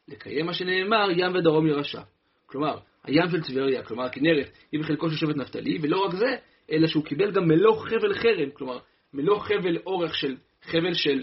לקיים 0.08 0.46
מה 0.46 0.52
שנאמר 0.52 1.10
ים 1.10 1.34
ודרום 1.34 1.66
ירשע. 1.66 2.02
כלומר, 2.46 2.78
הים 3.04 3.30
של 3.30 3.42
טבריה, 3.42 3.82
כלומר 3.82 4.04
הכנרת, 4.04 4.50
היא 4.72 4.80
בחלקו 4.80 5.10
של 5.10 5.16
שבט 5.16 5.36
נפתלי, 5.36 5.78
ולא 5.82 6.04
רק 6.04 6.14
זה, 6.14 6.36
אלא 6.70 6.86
שהוא 6.86 7.04
קיבל 7.04 7.30
גם 7.30 7.48
מלוא 7.48 7.76
חבל 7.76 8.14
חרם, 8.14 8.50
כלומר, 8.52 8.78
מלוא 9.12 9.38
חבל 9.38 9.78
אורך 9.86 10.14
של 10.14 10.36
חבל 10.62 10.94
של, 10.94 11.22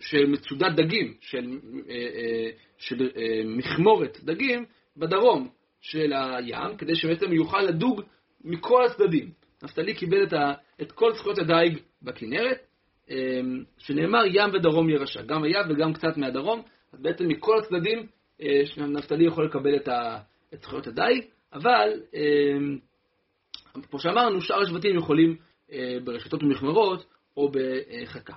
של 0.00 0.26
מצודת 0.26 0.72
דגים, 0.76 1.14
של, 1.20 1.58
אה, 1.88 1.94
אה, 1.94 2.50
של 2.78 3.10
אה, 3.16 3.42
מכמורת 3.44 4.18
דגים, 4.22 4.64
בדרום 4.96 5.48
של 5.80 6.12
הים, 6.12 6.76
כדי 6.78 6.94
שבעצם 6.94 7.32
יוכל 7.32 7.62
לדוג 7.62 8.02
מכל 8.44 8.84
הצדדים. 8.84 9.30
נפתלי 9.62 9.94
קיבל 9.94 10.22
את, 10.22 10.32
ה, 10.32 10.52
את 10.82 10.92
כל 10.92 11.12
זכויות 11.14 11.38
הדייג 11.38 11.78
בכנרת, 12.02 12.58
שנאמר 13.78 14.26
ים 14.26 14.50
ודרום 14.54 14.90
ירשע, 14.90 15.22
גם 15.22 15.44
הים 15.44 15.70
וגם 15.70 15.92
קצת 15.92 16.16
מהדרום, 16.16 16.62
אז 16.92 17.00
בעצם 17.02 17.28
מכל 17.28 17.58
הצדדים 17.58 18.06
נפתלי 18.76 19.26
יכול 19.26 19.44
לקבל 19.44 19.76
את, 19.76 19.88
ה, 19.88 20.18
את 20.54 20.62
זכויות 20.62 20.86
הדייג, 20.86 21.24
אבל 21.52 22.00
כמו 23.90 23.98
שאמרנו, 23.98 24.40
שאר 24.40 24.62
השבטים 24.62 24.96
יכולים 24.96 25.36
ברשתות 26.04 26.42
ומכמרות 26.42 27.06
או 27.36 27.50
בחכה. 27.52 28.34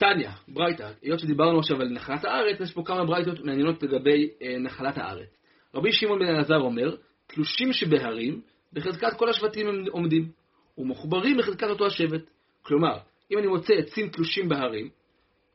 טניה, 0.00 0.32
ברייתא, 0.48 0.90
היות 1.02 1.20
שדיברנו 1.20 1.58
עכשיו 1.58 1.80
על 1.80 1.88
נחלת 1.88 2.24
הארץ, 2.24 2.60
יש 2.60 2.72
פה 2.72 2.82
כמה 2.86 3.04
ברייתות 3.04 3.40
מעניינות 3.40 3.82
לגבי 3.82 4.28
אה, 4.42 4.58
נחלת 4.58 4.98
הארץ. 4.98 5.28
רבי 5.74 5.92
שמעון 5.92 6.18
בן 6.18 6.26
אלעזר 6.26 6.56
אומר, 6.56 6.96
תלושים 7.26 7.72
שבהרים, 7.72 8.40
בחזקת 8.72 9.16
כל 9.16 9.28
השבטים 9.28 9.68
הם 9.68 9.84
עומדים, 9.90 10.28
ומחוברים 10.78 11.36
בחזקת 11.38 11.70
אותו 11.70 11.86
השבט. 11.86 12.22
כלומר, 12.62 12.98
אם 13.30 13.38
אני 13.38 13.46
מוצא 13.46 13.74
עצים 13.74 14.08
תלושים 14.08 14.48
בהרים, 14.48 14.88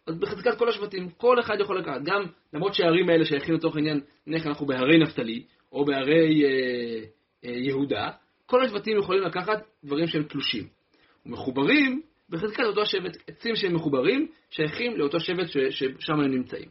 אז 0.08 0.20
בחזקת 0.20 0.58
כל 0.58 0.70
השבטים, 0.70 1.10
כל 1.10 1.40
אחד 1.40 1.56
יכול 1.60 1.80
לקחת. 1.80 2.02
גם, 2.04 2.26
למרות 2.54 2.74
שהערים 2.74 3.10
האלה 3.10 3.26
שייכים 3.26 3.56
לתוך 3.56 3.76
העניין, 3.76 4.02
נניח 4.28 4.48
אנחנו 4.48 4.66
בהרי 4.66 4.98
נפתלי, 4.98 5.44
או 5.72 5.86
בהרי 5.86 6.44
אה, 6.46 6.50
אה, 7.46 7.58
יהודה, 7.58 8.10
כל 8.46 8.66
השבטים 8.66 8.98
יכולים 8.98 9.24
לקחת 9.24 9.64
דברים 9.84 10.08
שהם 10.08 10.24
תלושים. 10.24 10.68
ומחוברים 11.26 12.02
בחזקת 12.30 12.64
אותו 12.64 12.82
השבט, 12.82 13.18
עצים 13.28 13.56
שהם 13.56 13.76
מחוברים, 13.76 14.28
שייכים 14.50 14.98
לאותו 14.98 15.20
שבט 15.20 15.48
ששם 15.70 16.14
הם 16.14 16.32
נמצאים. 16.32 16.70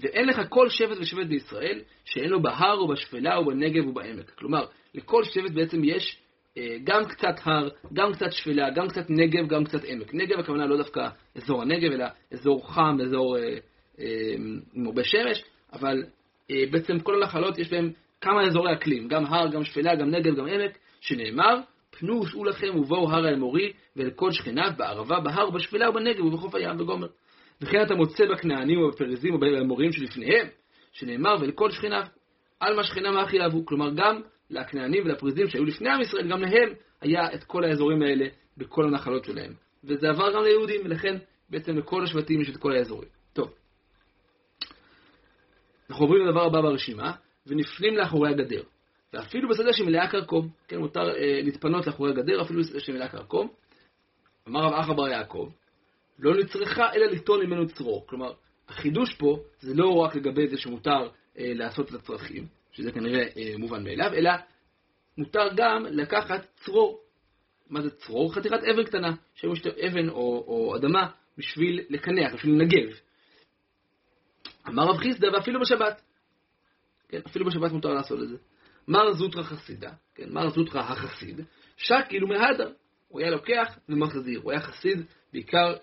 ואין 0.00 0.28
לך 0.28 0.40
כל 0.48 0.68
שבט 0.68 0.96
ושבט 1.00 1.26
בישראל 1.26 1.80
שאין 2.04 2.30
לו 2.30 2.42
בהר 2.42 2.78
או 2.78 2.88
בשפלה 2.88 3.36
או 3.36 3.44
בנגב 3.44 3.86
או 3.86 3.92
בעמק. 3.92 4.30
כלומר, 4.30 4.66
לכל 4.94 5.24
שבט 5.24 5.50
בעצם 5.50 5.84
יש 5.84 6.18
גם 6.84 7.04
קצת 7.04 7.34
הר, 7.44 7.68
גם 7.92 8.12
קצת 8.12 8.32
שפלה, 8.32 8.70
גם 8.70 8.88
קצת 8.88 9.10
נגב, 9.10 9.48
גם 9.48 9.64
קצת 9.64 9.84
עמק. 9.84 10.14
נגב 10.14 10.38
הכוונה 10.38 10.66
לא 10.66 10.76
דווקא 10.76 11.08
אזור 11.36 11.62
הנגב, 11.62 11.92
אלא 11.92 12.06
אזור 12.32 12.72
חם, 12.72 12.96
אזור 13.02 13.38
אה, 13.38 13.42
אה, 14.00 14.34
עם 14.74 14.86
הרבה 14.86 15.04
שמש, 15.04 15.44
אבל 15.72 16.02
אה, 16.50 16.64
בעצם 16.70 16.98
כל 16.98 17.22
הנחלות 17.22 17.58
יש 17.58 17.70
בהם 17.70 17.92
כמה 18.20 18.46
אזורי 18.46 18.72
אקלים, 18.72 19.08
גם 19.08 19.24
הר, 19.24 19.48
גם 19.48 19.64
שפלה, 19.64 19.96
גם 19.96 20.10
נגב, 20.10 20.36
גם 20.36 20.46
עמק, 20.46 20.78
שנאמר, 21.00 21.60
פנו 21.90 22.20
וסעו 22.20 22.44
לכם 22.44 22.78
ובואו 22.78 23.10
הר 23.10 23.26
האמורי 23.26 23.72
ולכל 23.96 24.32
שכניו 24.32 24.70
בערבה, 24.76 25.20
בהר, 25.20 25.50
בשפלה 25.50 25.90
ובנגב 25.90 26.24
ובחוף 26.24 26.54
הים 26.54 26.80
וגומר. 26.80 27.06
וכן 27.60 27.82
אתה 27.82 27.94
מוצא 27.94 28.24
בכנענים 28.26 28.82
ובפרזים 28.82 29.34
ובאמורים 29.34 29.92
שלפניהם, 29.92 30.46
שנאמר 30.92 31.36
ולכל 31.40 31.70
שכניו, 31.70 32.02
על 32.60 32.76
מה 32.76 32.84
שכנם 32.84 33.16
האחי 33.16 33.36
יאהבו. 33.36 33.66
כלומר, 33.66 33.90
גם 33.94 34.20
לכנענים 34.50 35.04
ולפרזים 35.04 35.48
שהיו 35.48 35.64
לפני 35.64 35.90
עם 35.90 36.00
ישראל, 36.00 36.30
גם 36.30 36.40
להם 36.42 36.72
היה 37.00 37.34
את 37.34 37.44
כל 37.44 37.64
האזורים 37.64 38.02
האלה 38.02 38.26
בכל 38.56 38.84
הנחלות 38.84 39.24
שלהם. 39.24 39.52
וזה 39.84 40.08
עבר 40.10 40.32
גם 40.34 40.42
ליהודים, 40.42 40.80
ולכן 40.84 41.16
בעצם 41.50 41.76
לכל 41.78 42.04
השבטים 42.04 42.40
יש 42.40 42.50
את 42.50 42.56
כל 42.56 42.72
האזורים. 42.72 43.08
טוב. 43.32 43.54
אנחנו 45.90 46.04
עוברים 46.04 46.26
לדבר 46.26 46.46
הבא 46.46 46.60
ברשימה, 46.60 47.12
ונפנים 47.46 47.96
לאחורי 47.96 48.30
הגדר. 48.30 48.62
ואפילו 49.12 49.48
בשדה 49.48 49.72
שמלאה 49.72 50.08
כרכום, 50.08 50.48
כן, 50.68 50.76
מותר 50.76 51.10
אה, 51.10 51.40
להתפנות 51.42 51.86
לאחורי 51.86 52.10
הגדר, 52.10 52.42
אפילו 52.42 52.60
בשדה 52.60 52.80
שמלאה 52.80 53.08
כרכום. 53.08 53.48
אמר 54.48 54.60
רב 54.60 54.72
אחא 54.72 54.92
בר 54.92 55.08
יעקב, 55.08 55.50
לא 56.18 56.34
נצרכה 56.34 56.92
אלא 56.94 57.06
ליטול 57.06 57.46
ממנו 57.46 57.66
צרור. 57.66 58.06
כלומר, 58.06 58.32
החידוש 58.68 59.14
פה 59.14 59.38
זה 59.60 59.74
לא 59.74 59.94
רק 59.94 60.16
לגבי 60.16 60.48
זה 60.48 60.58
שמותר 60.58 61.08
אה, 61.38 61.52
לעשות 61.54 61.88
את 61.88 61.94
הצרכים, 61.94 62.46
שזה 62.78 62.92
כנראה 62.92 63.22
אה, 63.36 63.58
מובן 63.58 63.84
מאליו, 63.84 64.12
אלא 64.14 64.30
מותר 65.18 65.48
גם 65.56 65.86
לקחת 65.86 66.46
צרור. 66.56 67.00
מה 67.70 67.82
זה 67.82 67.90
צרור? 67.90 68.34
חתיכת 68.34 68.62
אבן 68.72 68.84
קטנה, 68.84 69.14
שהיו 69.34 69.52
אבן 69.86 70.08
או, 70.08 70.44
או 70.46 70.76
אדמה 70.76 71.10
בשביל 71.38 71.80
לקנח, 71.90 72.34
בשביל 72.34 72.54
לנגב. 72.54 72.96
אמר 74.68 74.82
רב 74.82 74.96
חיסדא 74.96 75.26
ואפילו 75.26 75.60
בשבת. 75.60 76.02
כן, 77.08 77.20
אפילו 77.26 77.46
בשבת 77.46 77.72
מותר 77.72 77.88
לעשות 77.88 78.22
את 78.22 78.28
זה. 78.28 78.36
מר 78.88 79.12
זוטרא 79.12 79.42
חסידה, 79.42 79.90
כן, 80.14 80.32
מר 80.32 80.48
זוטרא 80.48 80.80
החסיד, 80.80 81.40
שקיל 81.76 82.24
ומהדר. 82.24 82.72
הוא 83.08 83.20
היה 83.20 83.30
לוקח 83.30 83.78
ומחזיר. 83.88 84.40
הוא 84.42 84.52
היה 84.52 84.60
חסיד, 84.60 85.04
בעיקר, 85.32 85.74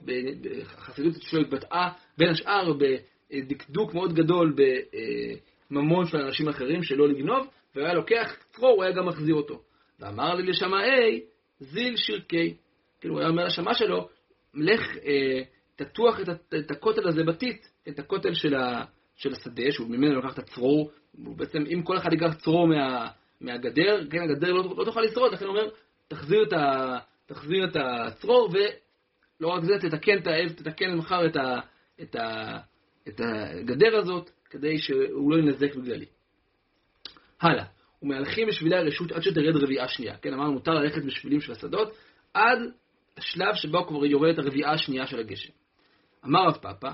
החסידות 0.77 1.21
שלו 1.21 1.41
התבטאה 1.41 1.89
בין 2.17 2.29
השאר 2.29 2.73
בדקדוק 2.73 3.93
מאוד 3.93 4.13
גדול 4.13 4.55
בממון 5.71 6.05
של 6.05 6.17
אנשים 6.17 6.49
אחרים 6.49 6.83
שלא 6.83 7.07
לגנוב, 7.07 7.47
והוא 7.75 7.85
היה 7.85 7.93
לוקח 7.93 8.35
צרור, 8.51 8.75
הוא 8.75 8.83
היה 8.83 8.93
גם 8.93 9.05
מחזיר 9.07 9.35
אותו. 9.35 9.61
ואמר 9.99 10.33
לי 10.33 10.43
לשמאי, 10.43 11.21
זיל 11.59 11.97
שרקי. 11.97 12.55
כאילו, 13.01 13.13
הוא 13.13 13.21
היה 13.21 13.29
אומר 13.29 13.45
לשמע 13.45 13.73
שלו, 13.73 14.07
לך 14.53 14.97
אה, 15.05 15.41
תתוח 15.75 16.19
את, 16.19 16.29
את 16.55 16.71
הכותל 16.71 17.07
הזה 17.07 17.23
בטיט, 17.23 17.65
את 17.87 17.99
הכותל 17.99 18.33
של, 18.33 18.55
ה, 18.55 18.83
של 19.15 19.31
השדה, 19.31 19.71
שהוא 19.71 19.89
ממנו 19.89 20.19
לקח 20.19 20.33
את 20.33 20.39
הצרור, 20.39 20.91
בעצם 21.13 21.63
אם 21.73 21.81
כל 21.83 21.97
אחד 21.97 22.13
ייקח 22.13 22.33
צרור 22.33 22.67
מה, 22.67 23.07
מהגדר, 23.41 24.07
כן, 24.09 24.21
הגדר 24.21 24.53
לא, 24.53 24.73
לא 24.77 24.85
תוכל 24.85 25.01
לשרוד, 25.01 25.33
לכן 25.33 25.45
הוא 25.45 25.57
אומר, 25.57 25.69
תחזיר 26.07 26.43
את, 26.43 26.53
ה, 26.53 26.97
תחזיר 27.25 27.65
את 27.65 27.75
הצרור, 27.75 28.49
ולא 28.53 29.47
רק 29.47 29.63
זה, 29.63 29.73
תתקן 29.79 30.19
תתקן 30.55 30.95
מחר 30.95 31.25
את, 31.25 31.35
ה, 31.35 31.59
את, 32.01 32.15
ה, 32.15 32.57
את 33.07 33.21
הגדר 33.23 33.97
הזאת, 33.97 34.31
כדי 34.55 34.77
שהוא 34.77 35.31
לא 35.31 35.37
ינזק 35.37 35.75
בגללי. 35.75 36.05
הלאה, 37.41 37.65
ומהלכים 38.01 38.47
בשבילי 38.47 38.75
הרשות 38.75 39.11
עד 39.11 39.21
שתרד 39.21 39.63
רביעה 39.63 39.87
שנייה. 39.87 40.17
כן, 40.17 40.33
אמרנו, 40.33 40.53
מותר 40.53 40.71
ללכת 40.71 41.03
בשבילים 41.03 41.41
של 41.41 41.51
השדות, 41.51 41.97
עד 42.33 42.59
השלב 43.17 43.55
שבו 43.55 43.87
כבר 43.87 44.05
יורדת 44.05 44.37
הרביעה 44.37 44.71
השנייה 44.73 45.07
של 45.07 45.19
הגשם. 45.19 45.51
אמר 46.25 46.47
רב 46.47 46.57
פאפא, 46.57 46.91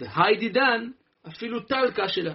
והיידי 0.00 0.48
דן, 0.48 0.90
אפילו 1.28 1.60
טלקה 1.60 2.08
שלה. 2.08 2.34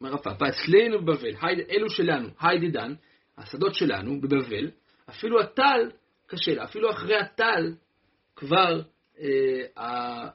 אומר 0.00 0.12
רב 0.12 0.18
פאפא, 0.18 0.44
אצלנו 0.44 1.04
בבבל, 1.04 1.34
אלו 1.70 1.90
שלנו, 1.90 2.28
היידי 2.40 2.70
דן, 2.70 2.94
השדות 3.38 3.74
שלנו 3.74 4.20
בבבל, 4.20 4.70
אפילו 5.08 5.40
הטל 5.40 5.90
קשה 6.26 6.54
לה, 6.54 6.64
אפילו 6.64 6.90
אחרי 6.90 7.16
הטל 7.16 7.74
כבר 8.36 8.82
אה, 9.20 10.28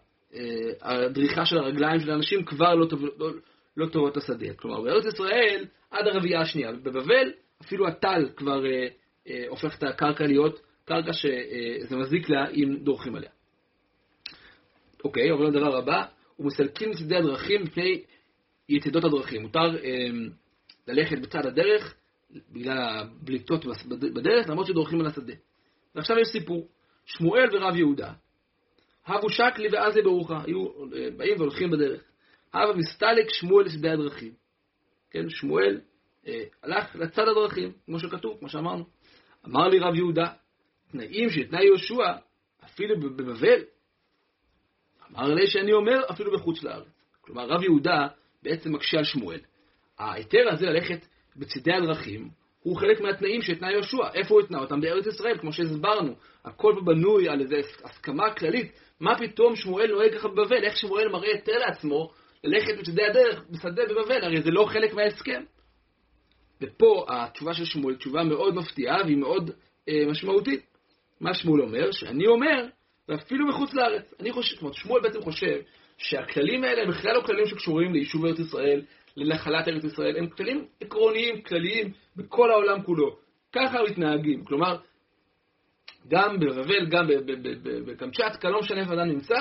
הדריכה 0.81 1.45
של 1.45 1.57
הרגליים 1.57 1.99
של 1.99 2.11
האנשים 2.11 2.45
כבר 2.45 2.75
לא, 2.75 2.85
טוב, 2.85 3.01
לא, 3.17 3.31
לא 3.77 3.85
טובות 3.85 4.17
השדה. 4.17 4.53
כלומר, 4.53 4.81
בארץ 4.81 5.05
ישראל 5.05 5.65
עד 5.91 6.07
הרביעייה 6.07 6.41
השנייה. 6.41 6.71
בבבל 6.71 7.31
אפילו 7.61 7.87
הטל 7.87 8.29
כבר 8.35 8.65
אה, 8.65 8.87
אה, 9.27 9.45
הופך 9.49 9.77
את 9.77 9.83
הקרקע 9.83 10.27
להיות 10.27 10.59
קרקע 10.85 11.13
שזה 11.13 11.97
מזיק 11.97 12.29
לה 12.29 12.49
אם 12.49 12.77
דורכים 12.83 13.15
עליה. 13.15 13.29
אוקיי, 15.03 15.29
עוברים 15.29 15.53
לדבר 15.53 15.77
הבא, 15.77 16.03
ומסלקים 16.39 16.91
מצדי 16.91 17.15
הדרכים 17.15 17.63
מפני 17.63 18.03
יתדות 18.69 19.03
הדרכים. 19.03 19.41
מותר 19.41 19.77
אה, 19.83 20.07
ללכת 20.87 21.19
בצד 21.19 21.45
הדרך 21.45 21.95
בגלל 22.51 22.77
הבליטות 22.77 23.65
בדרך, 23.87 24.49
למרות 24.49 24.67
שדורכים 24.67 24.99
על 24.99 25.05
השדה. 25.05 25.33
ועכשיו 25.95 26.19
יש 26.19 26.27
סיפור. 26.27 26.67
שמואל 27.05 27.49
ורב 27.53 27.75
יהודה, 27.75 28.13
הבו 29.05 29.29
שקלי 29.29 29.67
ועזה 29.71 30.01
ברוכה, 30.01 30.41
היו 30.45 30.67
אה, 30.95 31.09
באים 31.17 31.37
והולכים 31.37 31.71
בדרך. 31.71 32.03
הווה 32.53 32.75
מסתלק 32.75 33.29
שמואל 33.29 33.65
לשדה 33.65 33.93
הדרכים. 33.93 34.33
כן, 35.11 35.29
שמואל 35.29 35.81
אה, 36.27 36.43
הלך 36.63 36.95
לצד 36.95 37.27
הדרכים, 37.27 37.71
כמו 37.85 37.99
שכתוב, 37.99 38.39
כמו 38.39 38.49
שאמרנו. 38.49 38.85
אמר 39.45 39.67
לי 39.67 39.79
רב 39.79 39.95
יהודה, 39.95 40.33
תנאים 40.91 41.29
שתנאי 41.29 41.65
יהושע, 41.65 42.13
אפילו 42.65 42.99
בבבל. 42.99 43.63
אמר 45.11 45.33
לי 45.33 45.47
שאני 45.47 45.73
אומר, 45.73 46.01
אפילו 46.11 46.33
בחוץ 46.33 46.63
לארץ. 46.63 46.87
כלומר, 47.21 47.45
רב 47.45 47.63
יהודה 47.63 48.07
בעצם 48.43 48.73
מקשה 48.73 48.97
על 48.97 49.03
שמואל. 49.03 49.39
ההיתר 49.99 50.49
הזה 50.51 50.65
ללכת 50.65 51.05
בצדי 51.35 51.73
הדרכים, 51.73 52.29
הוא 52.63 52.77
חלק 52.77 53.01
מהתנאים 53.01 53.41
שהתנה 53.41 53.71
יהושע. 53.71 54.09
איפה 54.13 54.33
הוא 54.33 54.41
התנה 54.41 54.59
אותם? 54.59 54.81
בארץ 54.81 55.05
ישראל, 55.07 55.37
כמו 55.37 55.53
שהסברנו. 55.53 56.15
הכל 56.45 56.73
פה 56.75 56.81
בנוי 56.85 57.29
על 57.29 57.41
איזו 57.41 57.55
הסכמה 57.83 58.33
כללית. 58.33 58.79
מה 58.99 59.17
פתאום 59.17 59.55
שמואל 59.55 59.91
נוהג 59.91 60.13
ככה 60.17 60.27
בבבל? 60.27 60.63
איך 60.63 60.77
שמואל 60.77 61.09
מראה 61.09 61.31
היתר 61.31 61.57
לעצמו 61.57 62.11
ללכת 62.43 62.77
בצדי 62.79 63.03
הדרך, 63.03 63.43
בשדה 63.49 63.83
בבבל? 63.89 64.23
הרי 64.23 64.41
זה 64.41 64.51
לא 64.51 64.65
חלק 64.65 64.93
מההסכם. 64.93 65.43
ופה 66.61 67.05
התשובה 67.09 67.53
של 67.53 67.65
שמואל, 67.65 67.95
תשובה 67.95 68.23
מאוד 68.23 68.55
מפתיעה 68.55 69.01
והיא 69.03 69.17
מאוד 69.17 69.51
אה, 69.89 70.03
משמעותית. 70.07 70.65
מה 71.21 71.33
שמואל 71.33 71.61
אומר? 71.61 71.91
שאני 71.91 72.27
אומר, 72.27 72.65
ואפילו 73.09 73.47
מחוץ 73.47 73.73
לארץ. 73.73 74.13
אני 74.19 74.31
חושב, 74.31 74.55
זאת 74.55 74.61
אומרת, 74.61 74.75
שמואל 74.75 75.01
בעצם 75.01 75.21
חושב 75.21 75.59
שהכללים 75.97 76.63
האלה 76.63 76.81
הם 76.81 76.89
בכלל 76.89 77.13
לא 77.13 77.21
כללים 77.21 77.45
שקשורים 77.45 77.93
ליישוב 77.93 78.25
ארץ 78.25 78.39
ישראל, 78.39 78.81
לנחלת 79.17 79.67
ארץ 79.67 79.83
ישראל, 79.83 80.17
הם 80.17 80.29
כללים 80.29 80.65
עקרוניים, 80.81 81.41
כלליים, 81.41 81.93
בכל 82.15 82.51
העולם 82.51 82.83
כולו. 82.83 83.17
ככה 83.55 83.83
מתנהגים. 83.89 84.45
כלומר, 84.45 84.77
גם 86.07 86.39
בבבל, 86.39 86.85
גם 86.89 87.07
בקמצ'טקה, 87.85 88.49
לא 88.49 88.59
משנה 88.59 88.81
איפה 88.81 88.93
אדם 88.93 89.07
נמצא, 89.07 89.35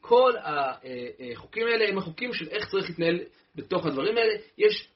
כל 0.00 0.32
החוקים 0.42 1.66
האלה 1.66 1.88
הם 1.88 1.98
החוקים 1.98 2.32
של 2.32 2.48
איך 2.48 2.68
צריך 2.68 2.88
להתנהל 2.88 3.18
בתוך 3.54 3.86
הדברים 3.86 4.16
האלה. 4.16 4.34
יש, 4.58 4.88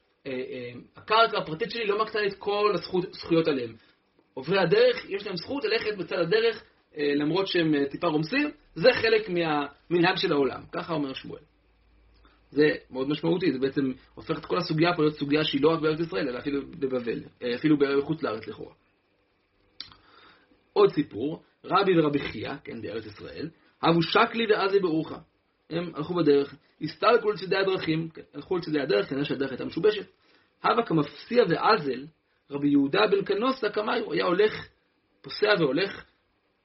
הקרקע 0.95 1.37
הפרטית 1.37 1.71
שלי 1.71 1.87
לא 1.87 2.01
מקטה 2.01 2.19
את 2.27 2.33
כל 2.33 2.73
הזכויות 2.75 3.47
עליהם. 3.47 3.75
עוברי 4.33 4.59
הדרך, 4.59 5.09
יש 5.09 5.27
להם 5.27 5.35
זכות 5.35 5.63
ללכת 5.63 5.97
בצד 5.97 6.17
הדרך, 6.17 6.63
למרות 6.97 7.47
שהם 7.47 7.85
טיפה 7.85 8.07
רומסים, 8.07 8.51
זה 8.75 8.89
חלק 8.93 9.29
מהמנהג 9.29 10.15
של 10.15 10.31
העולם. 10.31 10.61
ככה 10.71 10.93
אומר 10.93 11.13
שמואל. 11.13 11.41
זה 12.51 12.69
מאוד 12.89 13.09
משמעותי, 13.09 13.53
זה 13.53 13.59
בעצם 13.59 13.91
הופך 14.15 14.37
את 14.37 14.45
כל 14.45 14.57
הסוגיה 14.57 14.93
פה 14.95 15.01
להיות 15.01 15.15
סוגיה 15.15 15.43
שהיא 15.43 15.61
לא 15.61 15.69
רק 15.69 15.81
בארץ 15.81 15.99
ישראל, 15.99 16.29
אלא 16.29 16.39
אפילו 16.39 16.61
בבבל, 16.67 17.19
אפילו 17.55 17.77
בחוץ 17.77 18.23
לארץ 18.23 18.47
לכאורה. 18.47 18.73
עוד 20.73 20.91
סיפור, 20.91 21.43
רבי 21.65 21.99
ורבי 21.99 22.19
חייא, 22.19 22.53
כן, 22.63 22.81
בארץ 22.81 23.05
ישראל, 23.05 23.49
הבו 23.81 24.01
שקלי 24.01 24.45
ועזי 24.49 24.79
ברוחה. 24.79 25.17
הם 25.69 25.91
הלכו 25.95 26.13
בדרך, 26.13 26.55
הסתלקו 26.81 27.31
לצדי 27.31 27.55
הדרכים, 27.55 28.09
כן, 28.09 28.21
הלכו 28.33 28.57
לצדי 28.57 28.81
הדרך, 28.81 29.09
כנראה 29.09 29.25
שהדרך 29.25 29.49
הייתה 29.49 29.65
משובשת. 29.65 30.05
הווה 30.63 30.85
כמפסיע 30.85 31.43
ועזל, 31.49 32.05
רבי 32.49 32.69
יהודה 32.69 33.07
בן 33.07 33.23
קנוסה 33.25 33.69
קמאי, 33.69 33.99
הוא 33.99 34.13
היה 34.13 34.25
הולך, 34.25 34.67
פוסע 35.21 35.53
והולך, 35.59 36.05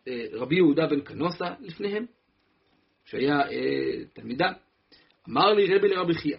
אה, 0.08 0.26
רבי 0.32 0.56
יהודה 0.56 0.86
בן 0.86 1.00
קנוסה 1.00 1.54
לפניהם, 1.60 2.06
שהיה 3.04 3.40
אה, 3.40 4.04
תלמידם. 4.12 4.52
אמר 5.28 5.52
לי 5.52 5.74
רבי 5.74 5.88
לרבי 5.88 6.14
חייא. 6.14 6.38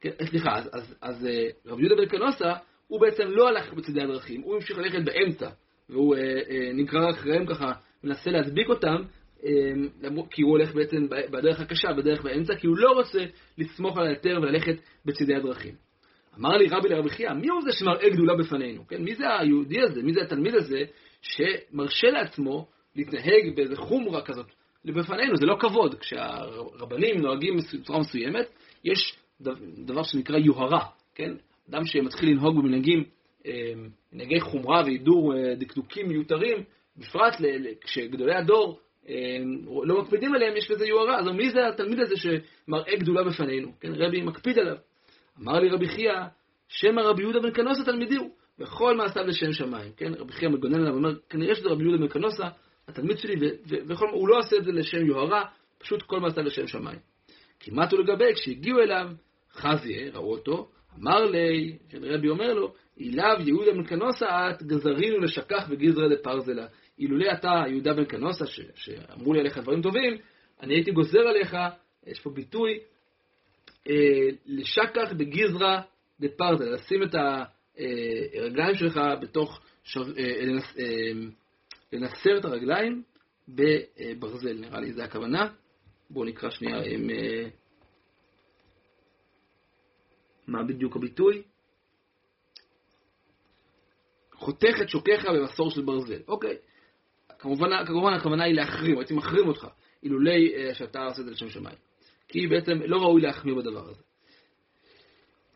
כן, 0.00 0.10
סליחה, 0.30 0.56
אז, 0.56 0.70
אז, 0.72 0.96
אז 1.02 1.26
אה, 1.26 1.46
רבי 1.66 1.82
יהודה 1.82 2.02
בן 2.02 2.08
קנוסה, 2.08 2.52
הוא 2.86 3.00
בעצם 3.00 3.28
לא 3.28 3.48
הלך 3.48 3.72
בצדי 3.72 4.02
הדרכים, 4.02 4.40
הוא 4.40 4.54
המשיך 4.54 4.78
ללכת 4.78 5.04
באמצע, 5.04 5.50
והוא 5.88 6.16
אה, 6.16 6.20
אה, 6.20 6.72
נגרר 6.74 7.10
אחריהם 7.10 7.46
ככה, 7.46 7.72
מנסה 8.04 8.30
להדביק 8.30 8.68
אותם, 8.68 9.02
אה, 9.44 9.50
כי 10.30 10.42
הוא 10.42 10.50
הולך 10.50 10.74
בעצם 10.74 11.06
בדרך 11.08 11.60
הקשה, 11.60 11.92
בדרך 11.92 12.22
באמצע, 12.22 12.54
כי 12.54 12.66
הוא 12.66 12.76
לא 12.76 12.90
רוצה 12.90 13.24
לסמוך 13.58 13.98
על 13.98 14.06
ההיתר 14.06 14.38
וללכת 14.42 14.74
בצדי 15.04 15.34
הדרכים. 15.34 15.74
אמר 16.38 16.56
לי 16.56 16.66
רבי 16.70 16.88
לרבי 16.88 17.10
חייא, 17.10 17.32
מי 17.32 17.48
הוא 17.48 17.62
זה 17.62 17.72
שמראה 17.72 18.10
גדולה 18.10 18.34
בפנינו? 18.34 18.86
כן? 18.88 19.02
מי 19.02 19.14
זה 19.14 19.24
היהודי 19.38 19.80
הזה, 19.80 20.02
מי 20.02 20.12
זה 20.12 20.22
התלמיד 20.22 20.54
הזה, 20.54 20.84
שמרשה 21.22 22.10
לעצמו 22.10 22.68
להתנהג 22.96 23.56
באיזה 23.56 23.76
חומרה 23.76 24.22
כזאת 24.22 24.46
בפנינו, 24.84 25.36
זה 25.36 25.46
לא 25.46 25.56
כבוד. 25.60 25.94
כשהרבנים 25.94 27.20
נוהגים 27.20 27.56
בצורה 27.80 28.00
מסוימת, 28.00 28.46
יש 28.84 29.16
דבר 29.84 30.02
שנקרא 30.02 30.38
יוהרה, 30.38 30.84
כן? 31.14 31.32
אדם 31.70 31.84
שמתחיל 31.84 32.30
לנהוג 32.30 32.56
במנהגים, 32.56 33.04
אה, 33.46 33.72
מנהגי 34.12 34.40
חומרה 34.40 34.82
והידור 34.84 35.34
אה, 35.34 35.54
דקדוקים 35.54 36.08
מיותרים, 36.08 36.56
בפרט 36.96 37.34
כשגדולי 37.80 38.34
הדור 38.34 38.80
אה, 39.08 39.38
לא 39.84 40.02
מקפידים 40.02 40.34
עליהם, 40.34 40.56
יש 40.56 40.70
לזה 40.70 40.86
יוהרה. 40.86 41.20
אז 41.20 41.26
מי 41.26 41.50
זה 41.50 41.68
התלמיד 41.68 42.00
הזה 42.00 42.14
שמראה 42.16 42.96
גדולה 42.96 43.24
בפנינו? 43.24 43.72
כן, 43.80 43.92
רבי 43.94 44.22
מקפיד 44.22 44.58
עליו. 44.58 44.76
אמר 45.40 45.60
לי 45.60 45.68
רבי 45.68 45.88
חייא, 45.88 46.12
שם 46.68 46.98
הרבי 46.98 47.22
יהודה 47.22 47.40
בן 47.40 47.50
קנוסה 47.50 47.84
תלמידי 47.84 48.16
הוא, 48.16 48.30
וכל 48.58 48.96
מעשיו 48.96 49.24
לשם 49.26 49.52
שמיים. 49.52 49.92
כן, 49.96 50.14
רבי 50.14 50.32
חייא 50.32 50.50
מגונן 50.50 50.74
עליו 50.74 50.92
ואומר, 50.92 51.14
כנראה 51.30 51.54
שזה 51.54 51.68
רבי 51.68 51.82
יהודה 51.82 51.98
בן 51.98 52.08
קנוסה, 52.08 52.48
התלמיד 52.88 53.18
שלי, 53.18 53.34
והוא 53.86 54.28
לא 54.28 54.38
עושה 54.38 54.56
את 54.56 54.64
זה 54.64 54.72
לשם 54.72 55.06
יוהרה, 55.06 55.44
פשוט 55.78 56.02
כל 56.02 56.20
מעשה 56.20 56.40
לשם 56.40 56.66
שמיים. 56.66 56.98
כמעט 57.60 57.92
ולגבי, 57.92 58.34
כשהגיעו 58.34 58.78
אליו, 58.78 59.06
חזיה, 59.52 60.10
ראו 60.14 60.32
אותו, 60.32 60.68
אמר 61.00 61.24
לי, 61.24 61.78
כן, 61.88 62.04
רבי 62.04 62.28
אומר 62.28 62.54
לו, 62.54 62.74
אילב 62.98 63.48
יהודה 63.48 63.72
בן 63.72 63.84
קנוסה 63.84 64.50
את 64.50 64.62
גזרינו 64.62 65.18
לשכח 65.18 65.68
בגזרה 65.70 66.06
לפרזלה. 66.06 66.66
אילולא 66.98 67.32
אתה, 67.32 67.62
יהודה 67.68 67.94
בן 67.94 68.04
קנוסה, 68.04 68.46
ש, 68.46 68.60
שאמרו 68.74 69.32
לי 69.32 69.40
עליך 69.40 69.58
דברים 69.58 69.82
טובים, 69.82 70.16
אני 70.62 70.74
הייתי 70.74 70.90
גוזר 70.90 71.20
עליך, 71.20 71.56
יש 72.06 72.20
פה 72.20 72.30
ביטוי, 72.30 72.78
אה, 73.88 74.28
לשכח 74.46 75.12
בגזרה 75.16 75.82
לפרזלה, 76.20 76.70
לשים 76.70 77.02
את 77.02 77.14
הרגליים 78.34 78.74
שלך 78.74 79.00
בתוך, 79.20 79.60
שר, 79.84 80.00
אה, 80.18 80.44
לנס, 80.46 80.76
אה, 80.78 81.12
לנסר 81.92 82.38
את 82.38 82.44
הרגליים 82.44 83.02
בברזל, 83.48 84.60
נראה 84.60 84.80
לי 84.80 84.92
זה 84.92 85.04
הכוונה. 85.04 85.48
בואו 86.10 86.24
נקרא 86.24 86.50
שנייה 86.50 86.76
עם... 86.76 87.10
אה, 87.10 87.48
מה 90.46 90.62
בדיוק 90.62 90.96
הביטוי? 90.96 91.42
חותך 94.34 94.74
את 94.82 94.88
שוקיך 94.88 95.24
במסור 95.24 95.70
של 95.70 95.82
ברזל. 95.82 96.22
אוקיי. 96.28 96.56
כמובן, 97.38 97.86
כמובן 97.86 98.12
הכוונה 98.12 98.44
היא 98.44 98.54
להחרים, 98.54 98.98
הייתי 98.98 99.14
מחרים 99.14 99.48
אותך, 99.48 99.66
אילולי 100.02 100.54
אה, 100.54 100.74
שאתה 100.74 101.04
עושה 101.04 101.20
את 101.20 101.26
זה 101.26 101.30
לשם 101.30 101.48
שמיים. 101.48 101.76
כי 102.28 102.46
בעצם 102.46 102.72
לא 102.72 102.96
ראוי 102.96 103.22
להחמיר 103.22 103.54
בדבר 103.54 103.88
הזה. 103.88 104.02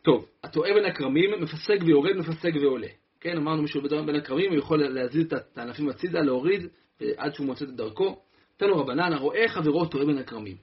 טוב, 0.03 0.29
הטועה 0.44 0.75
בין 0.75 0.85
הכרמים, 0.85 1.42
מפסק 1.42 1.79
ויורד, 1.87 2.16
מפסק 2.16 2.51
ועולה. 2.61 2.88
כן, 3.20 3.37
אמרנו 3.37 3.62
מישהו 3.62 3.83
בין 4.07 4.16
הכרמים, 4.16 4.50
הוא 4.50 4.59
יכול 4.59 4.88
להזיז 4.88 5.33
את 5.33 5.59
הענפים 5.59 5.88
הצידה, 5.88 6.20
להוריד, 6.20 6.66
עד 7.16 7.35
שהוא 7.35 7.46
מוצא 7.46 7.64
את 7.64 7.70
דרכו. 7.70 8.20
תנו 8.57 8.79
רבנן, 8.79 9.12
הרואה 9.12 9.48
חברו 9.48 9.87
טועה 9.87 10.07
בין 10.07 10.18
הכרמים. 10.18 10.57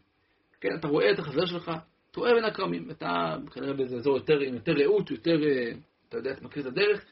כן, 0.62 0.70
אתה 0.80 0.88
רואה 0.88 1.12
את 1.12 1.20
החבר 1.20 1.46
שלך, 1.46 1.72
טועה 2.12 2.34
בין 2.34 2.46
הכרמים. 2.46 2.92
אתה 2.92 3.36
כנראה 3.54 3.74
באיזה 3.74 3.96
אזור 3.96 4.18
יותר, 4.18 4.39
עם 4.39 4.54
יותר 4.54 4.72
רעות, 4.72 5.12
יותר, 5.12 5.44
אה, 5.44 5.72
אתה 6.10 6.18
יודע, 6.18 6.32
אתה 6.32 6.46
מכיר 6.46 6.62
את 6.62 6.68
הדרך, 6.68 7.06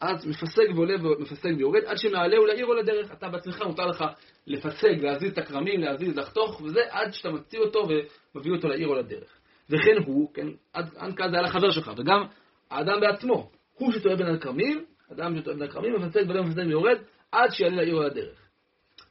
אז 0.00 0.26
מפסק 0.26 0.62
ועולה 0.74 0.94
ומפסק 1.02 1.50
ויורד, 1.56 1.84
עד 1.84 1.96
שמעלהו 1.98 2.46
לעיר 2.46 2.66
או 2.66 2.74
לדרך. 2.74 3.12
אתה 3.12 3.28
בעצמך 3.28 3.62
מותר 3.62 3.86
לך 3.86 4.04
לפסק, 4.46 4.96
להזיז 5.00 5.32
את 5.32 5.38
הכרמים, 5.38 5.80
להזיז, 5.80 6.18
לחתוך, 6.18 6.60
וזה 6.60 6.80
עד 6.90 7.12
שאתה 7.12 7.30
מציא 7.30 7.58
אותו 7.58 7.88
ומביא 8.34 8.52
אותו 8.52 8.68
לעיר 8.68 8.88
או 8.88 8.94
לדרך. 8.94 9.38
וכן 9.70 9.96
הוא, 10.06 10.34
כן, 10.34 10.46
עד, 10.72 10.90
עד 10.96 11.16
כאן 11.16 11.30
זה 11.30 11.36
היה 11.36 11.42
לחבר 11.42 11.70
שלך, 11.70 11.92
וגם 11.98 12.24
האדם 12.70 13.00
בעצמו, 13.00 13.50
הוא 13.74 13.92
שטועה 13.92 14.16
בין 14.16 14.26
הכרמים, 14.26 14.84
אדם 15.12 15.38
שטועה 15.38 15.56
בין 15.56 15.68
הכרמים, 15.68 15.94
מפסק 15.94 16.20
ועולה 16.26 16.40
ומפסק 16.40 16.62
ויורד, 16.66 16.98
עד 17.32 17.50
שיעלה 17.50 17.76
לעיר 17.76 17.94
או 17.94 18.02
לדרך. 18.02 18.48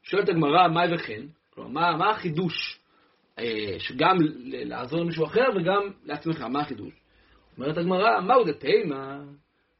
שואלת 0.03 0.29
הגמרא, 0.29 0.67
מהי 0.67 0.95
וכן? 0.95 1.21
כלומר, 1.49 1.69
מה, 1.69 1.97
מה 1.97 2.09
החידוש 2.09 2.79
אה, 3.39 3.75
שגם 3.79 4.17
לעזור 4.43 4.99
למישהו 4.99 5.25
אחר 5.25 5.45
וגם 5.55 5.89
לעצמך, 6.03 6.41
מה 6.41 6.61
החידוש? 6.61 6.93
אומרת 7.57 7.77
הגמרא, 7.77 8.19
מהו 8.21 8.43
דתימה? 8.43 9.23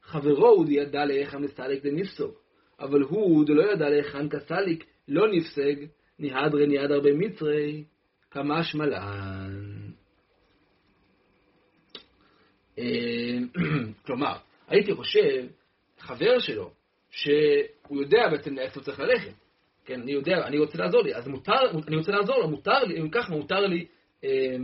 חברו 0.01 0.47
הוא 0.47 0.65
ידע 0.69 1.05
להיכן 1.05 1.37
נסתליק 1.37 1.83
דנפסוק, 1.83 2.41
אבל 2.79 3.01
הוא 3.01 3.45
דלא 3.45 3.71
ידע 3.71 3.89
להיכן 3.89 4.29
כסליק, 4.29 4.85
לא 5.07 5.31
נפסג, 5.31 5.75
ניהדרי 6.19 6.67
ניהדר 6.67 6.99
במצרי, 6.99 7.83
כמה 8.31 8.63
שמלן. 8.63 9.73
אה, 12.79 13.37
כלומר, 14.05 14.37
הייתי 14.73 14.93
חושב, 14.93 15.45
חבר 15.99 16.39
שלו, 16.39 16.71
שהוא 17.09 18.01
יודע 18.01 18.29
בעצם 18.31 18.55
לאיפה 18.55 18.79
הוא 18.79 18.83
צריך 18.83 18.99
ללכת, 18.99 19.33
כן, 19.85 20.01
אני 20.01 20.11
יודע, 20.11 20.47
אני 20.47 20.57
רוצה 20.57 20.77
לעזור 20.77 21.01
לי, 21.01 21.15
אז 21.15 21.27
מותר, 21.27 21.71
אני 21.87 21.95
רוצה 21.95 22.11
לעזור 22.11 22.37
לו, 22.37 22.49
מותר 22.49 22.83
לי, 22.83 22.99
אם 23.01 23.09
כך 23.09 23.29
מותר 23.29 23.59
לי 23.59 23.85
אה, 24.23 24.55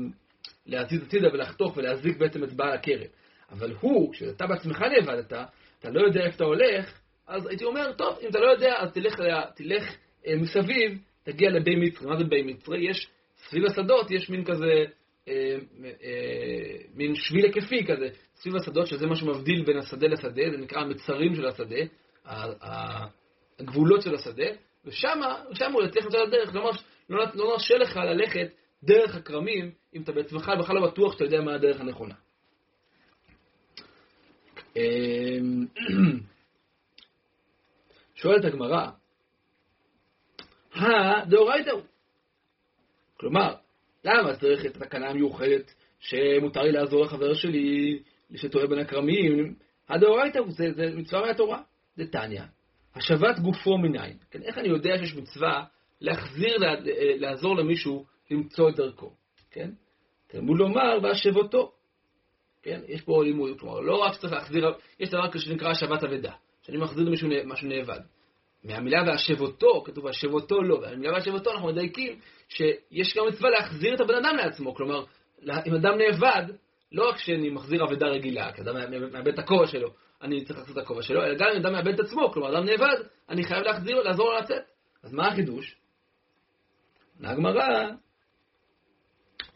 להזיז 0.65 1.03
הצידה 1.03 1.27
ולחתוך 1.33 1.77
ולהזיק 1.77 2.17
בעצם 2.17 2.43
את 2.43 2.53
בעל 2.53 2.73
הכרם. 2.73 3.07
אבל 3.51 3.73
הוא, 3.79 4.13
כשאתה 4.13 4.47
בעצמך 4.47 4.81
נאבדת, 4.81 5.33
אתה 5.79 5.89
לא 5.89 6.01
יודע 6.07 6.25
איפה 6.25 6.35
אתה 6.35 6.43
הולך, 6.43 6.99
אז 7.27 7.47
הייתי 7.47 7.63
אומר, 7.63 7.91
טוב, 7.93 8.17
אם 8.21 8.27
אתה 8.29 8.39
לא 8.39 8.51
יודע, 8.51 8.75
אז 8.77 8.91
תלך, 8.93 9.21
תלך 9.55 9.95
אה, 10.27 10.35
מסביב, 10.35 10.99
תגיע 11.23 11.49
לבי 11.49 11.75
מצרי. 11.75 12.07
מה 12.07 12.17
זה 12.17 12.23
בי 12.23 12.43
מצרי? 12.43 12.89
יש, 12.89 13.07
סביב 13.35 13.65
השדות 13.65 14.11
יש 14.11 14.29
מין 14.29 14.45
כזה, 14.45 14.85
מין 16.95 17.15
שביל 17.15 17.45
היקפי 17.45 17.85
כזה, 17.85 18.09
סביב 18.35 18.55
השדות, 18.55 18.87
שזה 18.87 19.07
מה 19.07 19.15
שמבדיל 19.15 19.65
בין 19.65 19.77
השדה 19.77 20.07
לשדה, 20.07 20.43
זה 20.51 20.57
נקרא 20.57 20.79
המצרים 20.79 21.35
של 21.35 21.45
השדה, 21.45 21.75
הגבולות 23.59 24.01
של 24.01 24.15
השדה, 24.15 24.47
ושם 24.85 25.19
הוא 25.73 25.83
יצליח 25.83 26.05
למצוא 26.05 26.23
את 26.23 26.27
הדרך, 26.27 26.55
לא, 26.55 26.71
לא, 27.09 27.25
לא 27.33 27.51
נרשה 27.51 27.77
לך 27.77 27.97
ללכת 27.97 28.47
דרך 28.83 29.15
הכרמים, 29.15 29.71
אם 29.95 30.01
אתה 30.01 30.11
בעצמך 30.11 30.51
בכלל 30.59 30.75
לא 30.75 30.87
בטוח 30.87 31.13
שאתה 31.13 31.23
יודע 31.23 31.41
מה 31.41 31.55
הדרך 31.55 31.81
הנכונה. 31.81 32.15
אמ, 34.75 35.65
שואלת 38.15 38.45
הגמרא, 38.45 38.89
הדאורייתא 40.73 41.69
הוא. 41.69 41.81
כלומר, 43.17 43.55
למה 44.09 44.35
צריך 44.35 44.65
את 44.65 44.75
התקנה 44.75 45.09
המיוחדת 45.09 45.73
שמותר 45.99 46.61
לי 46.61 46.71
לעזור 46.71 47.05
לחבר 47.05 47.33
שלי 47.33 47.99
שטועה 48.35 48.67
בין 48.67 48.79
הכרמים? 48.79 49.55
הדאורייתא 49.89 50.39
זה, 50.47 50.71
זה 50.75 50.95
מצווה 50.95 51.21
מהתורה, 51.21 51.61
זה 51.95 52.11
טניה. 52.11 52.45
השבת 52.95 53.39
גופו 53.39 53.77
מניין. 53.77 54.17
כן, 54.31 54.41
איך 54.41 54.57
אני 54.57 54.67
יודע 54.67 54.97
שיש 54.97 55.15
מצווה 55.15 55.63
להחזיר, 56.01 56.57
לעזור 57.19 57.55
למישהו 57.55 58.05
למצוא 58.31 58.69
את 58.69 58.75
דרכו, 58.75 59.13
כן? 59.51 59.69
תלמוד 60.27 60.57
לומר 60.57 60.99
והשבותו. 61.03 61.71
כן? 62.63 62.81
יש 62.87 63.01
פה 63.01 63.23
לימוד, 63.23 63.59
כלומר, 63.59 63.79
לא 63.79 63.95
רק 63.95 64.13
שצריך 64.13 64.33
להחזיר, 64.33 64.65
יש 64.99 65.09
דבר 65.09 65.31
כזה 65.31 65.43
שנקרא 65.43 65.69
השבת 65.69 66.03
אבדה, 66.03 66.33
שאני 66.61 66.77
מחזיר 66.77 67.03
למישהו 67.03 67.29
משהו 67.45 67.67
נאבד. 67.67 67.99
מהמילה 68.63 69.03
והשבותו, 69.07 69.83
כתוב 69.85 70.05
והשבותו 70.05 70.61
לא, 70.61 70.75
והמילה 70.75 71.13
והשבותו 71.13 71.51
אנחנו 71.51 71.67
מדייקים 71.67 72.19
שיש 72.49 73.17
גם 73.17 73.27
מצווה 73.27 73.49
להחזיר 73.49 73.95
את 73.95 73.99
הבן 73.99 74.15
אדם 74.15 74.35
לעצמו, 74.35 74.75
כלומר, 74.75 75.03
אם 75.43 75.75
אדם 75.75 75.97
נאבד, 75.97 76.43
לא 76.91 77.09
רק 77.09 77.17
שאני 77.17 77.49
מחזיר 77.49 77.83
אבדה 77.83 78.07
רגילה, 78.07 78.51
כי 78.53 78.61
אדם 78.61 78.75
מאבד 79.11 79.27
את 79.27 79.39
הכובע 79.39 79.67
שלו, 79.67 79.89
אני 80.21 80.45
צריך 80.45 80.59
לעשות 80.59 80.77
את 80.77 80.83
הכובע 80.83 81.01
שלו, 81.01 81.23
אלא 81.23 81.33
גם 81.33 81.47
אם 81.55 81.57
אדם 81.57 81.73
מאבד 81.73 81.93
את 81.93 81.99
עצמו, 81.99 82.31
כלומר, 82.31 82.57
אדם 82.57 82.65
נאבד, 82.65 82.95
אני 83.29 83.43
חייב 83.43 83.63
להחזיר, 83.63 84.01
לעזור 84.01 84.29
לו 84.29 84.39
לצאת. 84.39 84.63
אז 85.03 85.13
מה 85.13 85.27
החידוש? 85.27 85.75
הגמרא, 87.23 87.89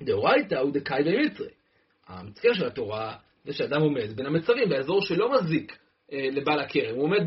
דאורייתא 0.02 0.56
הוא 0.56 0.74
דקאי 0.74 1.04
במצרי. 1.04 1.50
המצקר 2.08 2.54
של 2.54 2.66
התורה 2.66 3.16
זה 3.46 3.54
שאדם 3.54 3.82
עומד 3.82 4.16
בין 4.16 4.26
המצרים, 4.26 4.70
באזור 4.70 5.02
שלא 5.02 5.32
מזיק 5.32 5.78
לבעל 6.14 6.60
הכרם, 6.60 6.96
הוא 6.96 7.04
עומד 7.04 7.22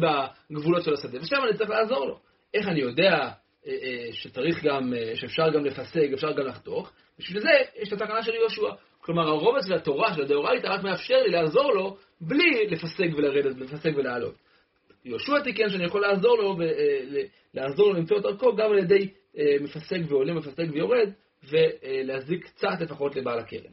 בגבולות 0.50 0.84
של 0.84 0.94
השדה, 0.94 1.18
ושם 1.20 1.36
אני 1.48 1.58
צריך 1.58 1.70
לעזור 1.70 2.06
לו. 2.06 2.18
איך 2.54 2.68
אני 2.68 2.80
יודע 2.80 3.10
אה, 3.12 3.32
אה, 3.66 4.12
שצריך 4.12 4.64
גם, 4.64 4.94
אה, 4.94 5.16
שאפשר 5.16 5.50
גם 5.50 5.64
לפסק, 5.64 6.08
אפשר 6.14 6.32
גם 6.32 6.46
לחתוך? 6.46 6.92
בשביל 7.18 7.40
זה 7.42 7.48
יש 7.82 7.92
את 7.92 8.02
התקנה 8.02 8.22
של 8.22 8.34
יהושע. 8.34 8.74
כלומר, 9.00 9.28
הרובץ 9.28 9.66
של 9.66 9.74
התורה, 9.74 10.14
של 10.14 10.22
הדאורייתא, 10.22 10.66
רק 10.66 10.82
מאפשר 10.82 11.22
לי 11.22 11.30
לעזור 11.30 11.72
לו 11.72 11.96
בלי 12.20 12.66
לפסק 12.66 13.08
ולרדת, 13.16 13.56
לפסק 13.56 13.90
ולעלות. 13.96 14.34
יהושע 15.04 15.40
תיקן 15.44 15.68
שאני 15.70 15.84
יכול 15.84 16.00
לעזור 16.00 16.36
לו, 16.38 16.56
אה, 16.62 17.22
לעזור 17.54 17.88
לו 17.88 17.94
למצוא 17.94 18.18
את 18.18 18.22
דרכו 18.22 18.56
גם 18.56 18.70
על 18.70 18.78
ידי 18.78 19.08
אה, 19.38 19.56
מפסק 19.60 19.98
ועולה, 20.08 20.34
מפסק 20.34 20.64
ויורד, 20.72 21.10
ולהזיק 21.50 22.44
קצת 22.44 22.80
לפחות 22.80 23.16
לבעל 23.16 23.38
הכרם. 23.38 23.72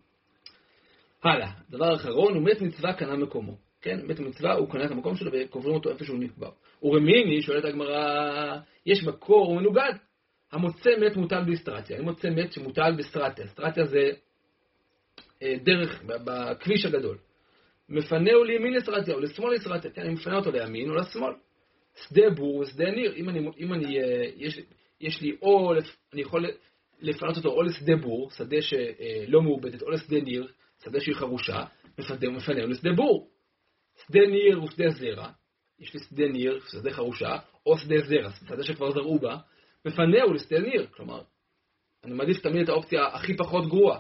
הלאה, 1.24 1.52
דבר 1.70 1.96
אחרון, 1.96 2.36
הוא 2.36 2.44
מת 2.44 2.62
מצווה 2.62 2.94
קנה 2.94 3.16
מקומו. 3.16 3.58
כן, 3.84 4.00
מת 4.08 4.20
מצווה, 4.20 4.54
הוא 4.54 4.70
קנה 4.70 4.86
את 4.86 4.92
המקום 4.92 5.16
שלו 5.16 5.32
וקוברים 5.34 5.76
אותו 5.76 5.90
איפה 5.90 6.06
שהוא 6.06 6.20
נקבר. 6.20 6.50
ורמיני, 6.84 7.42
שואלת 7.42 7.66
הגמרא, 7.66 8.58
יש 8.86 9.04
מקור, 9.04 9.46
הוא 9.48 9.58
מנוגד. 9.58 9.94
המוצא 10.52 10.90
מת 11.02 11.16
מוטל 11.16 11.44
באסטרטיה. 11.44 11.98
אני 11.98 12.06
מוצא 12.06 12.30
מת 12.30 12.54
שמוטל 12.54 12.92
באסטרטיה. 12.98 13.46
אסטרטיה 13.46 13.86
זה 13.86 14.12
אה, 15.44 15.56
דרך, 15.64 16.04
בכביש 16.06 16.86
הגדול. 16.86 17.18
מפנהו 17.90 18.44
לימין 18.44 18.76
אסטרטיה 18.76 19.14
או 19.14 19.20
לשמאל 19.20 19.56
אסטרטיה. 19.58 19.92
כן, 19.92 20.02
אני 20.02 20.14
מפנה 20.14 20.36
אותו 20.36 20.52
לימין 20.52 20.90
או 20.90 20.96
לשמאל. 20.96 21.34
שדה 22.08 22.30
בור 22.30 22.56
ושדה 22.58 22.92
ניר. 22.92 23.14
אם 23.16 23.30
אני, 23.30 23.50
אם 23.60 23.74
אני 23.74 24.00
אה, 24.00 24.30
יש, 24.36 24.60
יש 25.02 25.22
לי 25.22 25.38
או, 25.42 25.74
אני 26.14 26.22
יכול 26.22 26.46
לפנות 27.02 27.38
אותו 27.38 27.50
או 27.50 27.64
לשדה 27.64 27.96
בור, 27.96 28.30
שדה 28.32 28.62
שלא 28.62 29.42
מעובדת, 29.42 29.82
או 29.82 29.90
לשדה 29.90 30.22
ניר, 30.22 30.48
שדה 30.84 31.00
שהיא 31.00 31.16
חרושה, 31.16 31.64
מפנהו 31.98 32.68
לשדה 32.68 32.94
בור. 32.96 33.33
שדה 34.08 34.20
ניר 34.20 34.64
ושדה 34.64 34.90
זרע, 34.90 35.30
יש 35.80 35.94
לי 35.94 36.00
שדה 36.00 36.28
ניר, 36.28 36.60
שדה 36.72 36.92
חרושה, 36.92 37.38
או 37.66 37.78
שדה 37.78 37.96
זרע, 38.00 38.32
שדה 38.32 38.64
שכבר 38.64 38.92
זרעו 38.92 39.20
בה, 39.20 39.38
מפנהו 39.86 40.34
לשדה 40.34 40.60
ניר. 40.60 40.88
כלומר, 40.92 41.22
אני 42.04 42.14
מעדיף 42.14 42.40
תמיד 42.40 42.64
את 42.64 42.70
האופציה 42.70 43.08
הכי 43.08 43.38
פחות 43.38 43.68
גרועה. 43.68 44.00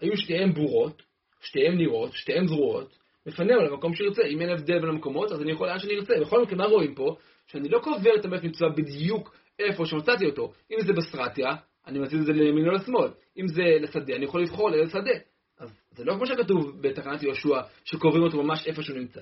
היו 0.00 0.16
שתיהן 0.16 0.52
בורות, 0.52 1.02
שתיהן 1.40 1.76
נירות, 1.76 2.12
שתיהן 2.12 2.46
זרועות, 2.46 2.98
מפנהו 3.26 3.60
למקום 3.60 3.94
שירצה. 3.94 4.22
אם 4.22 4.40
אין 4.40 4.50
הבדל 4.50 4.78
בין 4.80 4.88
המקומות, 4.88 5.32
אז 5.32 5.42
אני 5.42 5.52
יכול 5.52 5.68
לאן 5.68 5.78
שאני 5.78 5.94
ארצה. 5.94 6.14
בכל 6.20 6.42
מקרה, 6.42 6.56
מה 6.58 6.64
רואים 6.64 6.94
פה? 6.94 7.16
שאני 7.46 7.68
לא 7.68 7.78
קובר 7.78 8.10
את 8.20 8.24
המת 8.24 8.44
מצווה 8.44 8.70
בדיוק 8.70 9.36
איפה 9.58 9.86
שמצאתי 9.86 10.26
אותו. 10.26 10.52
אם 10.70 10.80
זה 10.80 10.92
בסטרטיה, 10.92 11.56
אני 11.86 11.98
מזיז 11.98 12.20
את 12.20 12.26
זה 12.26 12.32
לימין 12.32 12.68
או 12.68 12.72
לשמאל. 12.72 13.08
אם 13.38 13.48
זה 13.48 13.62
לשדה, 13.80 14.16
אני 14.16 14.24
יכול 14.24 14.42
לבחור 14.42 14.70
לאיזה 14.70 14.90
שדה. 14.90 15.18
אז 15.58 15.80
זה 15.90 16.04
לא 16.04 16.14
כמו 16.14 16.26
שכתוב 16.26 16.82
בתקנת 16.82 17.22
יהושע, 17.22 17.60
שקובעים 17.84 18.22
אותו 18.22 18.42
ממש 18.42 18.66
איפה 18.66 18.82
שהוא 18.82 18.98
נמצא. 18.98 19.20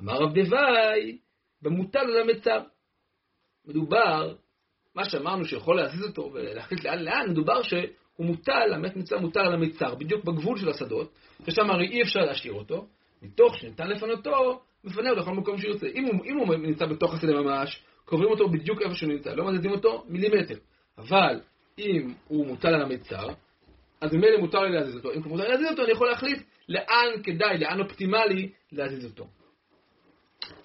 אמר 0.00 0.12
רב 0.12 0.34
דווי, 0.34 1.18
במוטל 1.62 1.98
על 1.98 2.20
המצר. 2.20 2.60
מדובר, 3.66 4.34
מה 4.94 5.04
שאמרנו 5.04 5.44
שיכול 5.44 5.76
להזיז 5.76 6.04
אותו 6.04 6.30
ולהחליט 6.34 6.84
לאן 6.84 6.98
לאן, 6.98 7.30
מדובר 7.30 7.62
שהוא 7.62 8.26
מוטל, 8.26 8.72
המת 8.74 8.96
נמצא 8.96 9.16
מוטל 9.16 9.40
על 9.40 9.54
המצר, 9.54 9.94
בדיוק 9.94 10.24
בגבול 10.24 10.58
של 10.58 10.68
השדות, 10.68 11.12
ששם 11.46 11.70
הרי 11.70 11.88
אי 11.88 12.02
אפשר 12.02 12.20
להשאיר 12.20 12.52
אותו, 12.52 12.86
מתוך 13.22 13.58
שניתן 13.58 13.88
לפנותו, 13.88 14.60
אותו 14.84 15.02
לכל 15.02 15.34
מקום 15.34 15.58
שירצה. 15.58 15.86
אם 15.86 16.04
הוא, 16.04 16.24
אם 16.24 16.36
הוא 16.36 16.54
נמצא 16.54 16.86
בתוך 16.86 17.14
השדה 17.14 17.32
ממש, 17.32 17.82
קוברים 18.04 18.30
אותו 18.30 18.48
בדיוק 18.48 18.82
איפה 18.82 18.94
שהוא 18.94 19.12
נמצא, 19.12 19.34
לא 19.34 19.46
מזיזים 19.46 19.70
אותו 19.70 20.04
מילימטר. 20.08 20.58
אבל 20.98 21.40
אם 21.78 22.14
הוא 22.28 22.46
מוטל 22.46 22.68
על 22.68 22.82
המצר, 22.82 23.26
אז 24.00 24.14
ממילא 24.14 24.38
מותר 24.38 24.60
לי 24.60 24.72
להזיז 24.72 24.96
אותו. 24.96 25.12
אם 25.12 25.20
מותר 25.24 25.42
לי 25.42 25.48
להזיז 25.48 25.70
אותו, 25.70 25.84
אני 25.84 25.92
יכול 25.92 26.08
להחליט 26.08 26.42
לאן 26.68 27.22
כדאי, 27.24 27.58
לאן 27.58 27.80
אופטימלי 27.80 28.52
להזיז 28.72 29.04
אותו. 29.04 29.26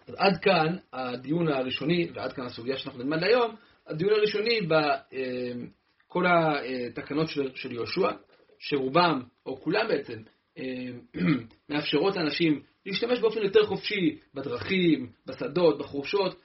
אז 0.08 0.16
עד 0.18 0.38
כאן 0.42 0.76
הדיון 0.94 1.48
הראשוני, 1.48 2.10
ועד 2.14 2.34
כאן 2.34 2.46
הסוגיה 2.46 2.78
שאנחנו 2.78 3.04
נלמד 3.04 3.24
היום, 3.24 3.56
הדיון 3.88 4.14
הראשוני 4.14 4.60
בכל 4.62 6.26
התקנות 6.28 7.30
של, 7.30 7.56
של 7.56 7.72
יהושע, 7.72 8.12
שרובם, 8.60 9.22
או 9.46 9.62
כולם 9.62 9.88
בעצם, 9.88 10.22
מאפשרות 11.70 12.16
לאנשים 12.16 12.62
להשתמש 12.86 13.20
באופן 13.20 13.42
יותר 13.42 13.66
חופשי 13.66 14.20
בדרכים, 14.34 15.10
בשדות, 15.26 15.78
בחורשות. 15.78 16.40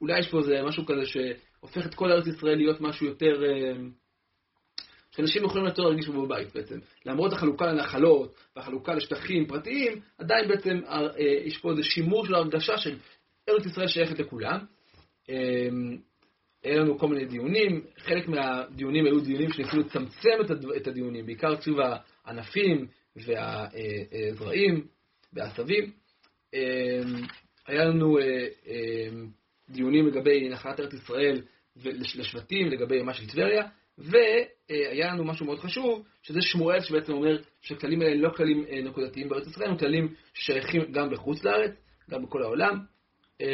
אולי 0.00 0.18
יש 0.18 0.30
פה 0.30 0.38
איזה 0.38 0.62
משהו 0.64 0.86
כזה 0.86 1.04
שהופך 1.04 1.86
את 1.86 1.94
כל 1.94 2.12
ארץ 2.12 2.26
ישראל 2.26 2.56
להיות 2.56 2.80
משהו 2.80 3.06
יותר... 3.06 3.42
שאנשים 5.10 5.44
יכולים 5.44 5.66
יותר 5.66 5.82
להרגיש 5.82 6.08
בו 6.08 6.26
בבית 6.26 6.54
בעצם. 6.54 6.78
למרות 7.06 7.32
החלוקה 7.32 7.66
לנחלות 7.66 8.34
והחלוקה 8.56 8.94
לשטחים 8.94 9.46
פרטיים, 9.46 10.00
עדיין 10.18 10.48
בעצם 10.48 10.80
אה, 10.88 11.00
יש 11.44 11.58
פה 11.58 11.70
איזה 11.70 11.82
שימור 11.82 12.26
של 12.26 12.34
הרגשה 12.34 12.78
של 12.78 12.96
ארץ 13.48 13.66
ישראל 13.66 13.86
שייכת 13.86 14.18
לכולם. 14.18 14.58
אה, 15.30 15.68
היה 16.62 16.76
לנו 16.76 16.98
כל 16.98 17.08
מיני 17.08 17.24
דיונים, 17.24 17.84
חלק 17.98 18.28
מהדיונים 18.28 19.06
היו 19.06 19.20
דיונים 19.20 19.52
שניסו 19.52 19.78
לצמצם 19.78 20.54
את 20.76 20.86
הדיונים, 20.86 21.26
בעיקר 21.26 21.60
סביב 21.60 21.76
הענפים 22.24 22.86
והזרעים 23.16 24.86
והעשבים. 25.32 25.90
אה, 26.54 27.02
היה 27.66 27.84
לנו 27.84 28.18
דיונים 29.70 30.06
לגבי 30.06 30.48
נחלת 30.48 30.80
ארץ 30.80 30.92
ישראל 30.94 31.42
לשבטים, 31.94 32.68
לגבי 32.68 33.02
מה 33.02 33.14
של 33.14 33.28
טבריה, 33.28 33.62
והיה 34.00 35.12
לנו 35.12 35.24
משהו 35.24 35.46
מאוד 35.46 35.58
חשוב, 35.58 36.04
שזה 36.22 36.42
שמואל 36.42 36.80
שבעצם 36.80 37.12
אומר 37.12 37.38
שהכללים 37.60 38.02
האלה 38.02 38.14
לא 38.14 38.30
כללים 38.36 38.64
אה, 38.70 38.82
נקודתיים 38.82 39.28
בארץ 39.28 39.46
ישראל, 39.46 39.70
הם 39.70 39.78
כללים 39.78 40.14
שייכים 40.34 40.92
גם 40.92 41.10
בחוץ 41.10 41.44
לארץ, 41.44 41.72
גם 42.10 42.22
בכל 42.22 42.42
העולם. 42.42 42.78
אה, 43.40 43.46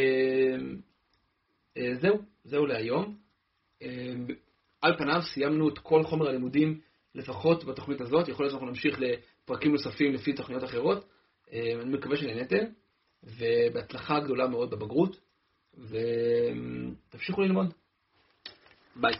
אה, 1.76 1.94
זהו, 2.00 2.18
זהו 2.44 2.66
להיום. 2.66 3.16
על 4.80 4.96
פניו 4.98 5.22
סיימנו 5.22 5.68
את 5.68 5.78
כל 5.78 6.04
חומר 6.04 6.28
הלימודים, 6.28 6.80
לפחות 7.14 7.64
בתוכנית 7.64 8.00
הזאת, 8.00 8.28
יכול 8.28 8.44
להיות 8.44 8.50
שאנחנו 8.50 8.66
נמשיך 8.66 8.98
לפרקים 9.00 9.72
נוספים 9.72 10.12
לפי 10.12 10.32
תוכניות 10.32 10.64
אחרות. 10.64 11.08
אני 11.52 11.96
מקווה 11.96 12.16
שנהניתם, 12.16 12.64
ובהצלחה 13.22 14.20
גדולה 14.20 14.48
מאוד 14.48 14.70
בבגרות, 14.70 15.16
ותמשיכו 15.74 17.40
ללמוד. 17.40 17.74
ביי. 18.96 19.14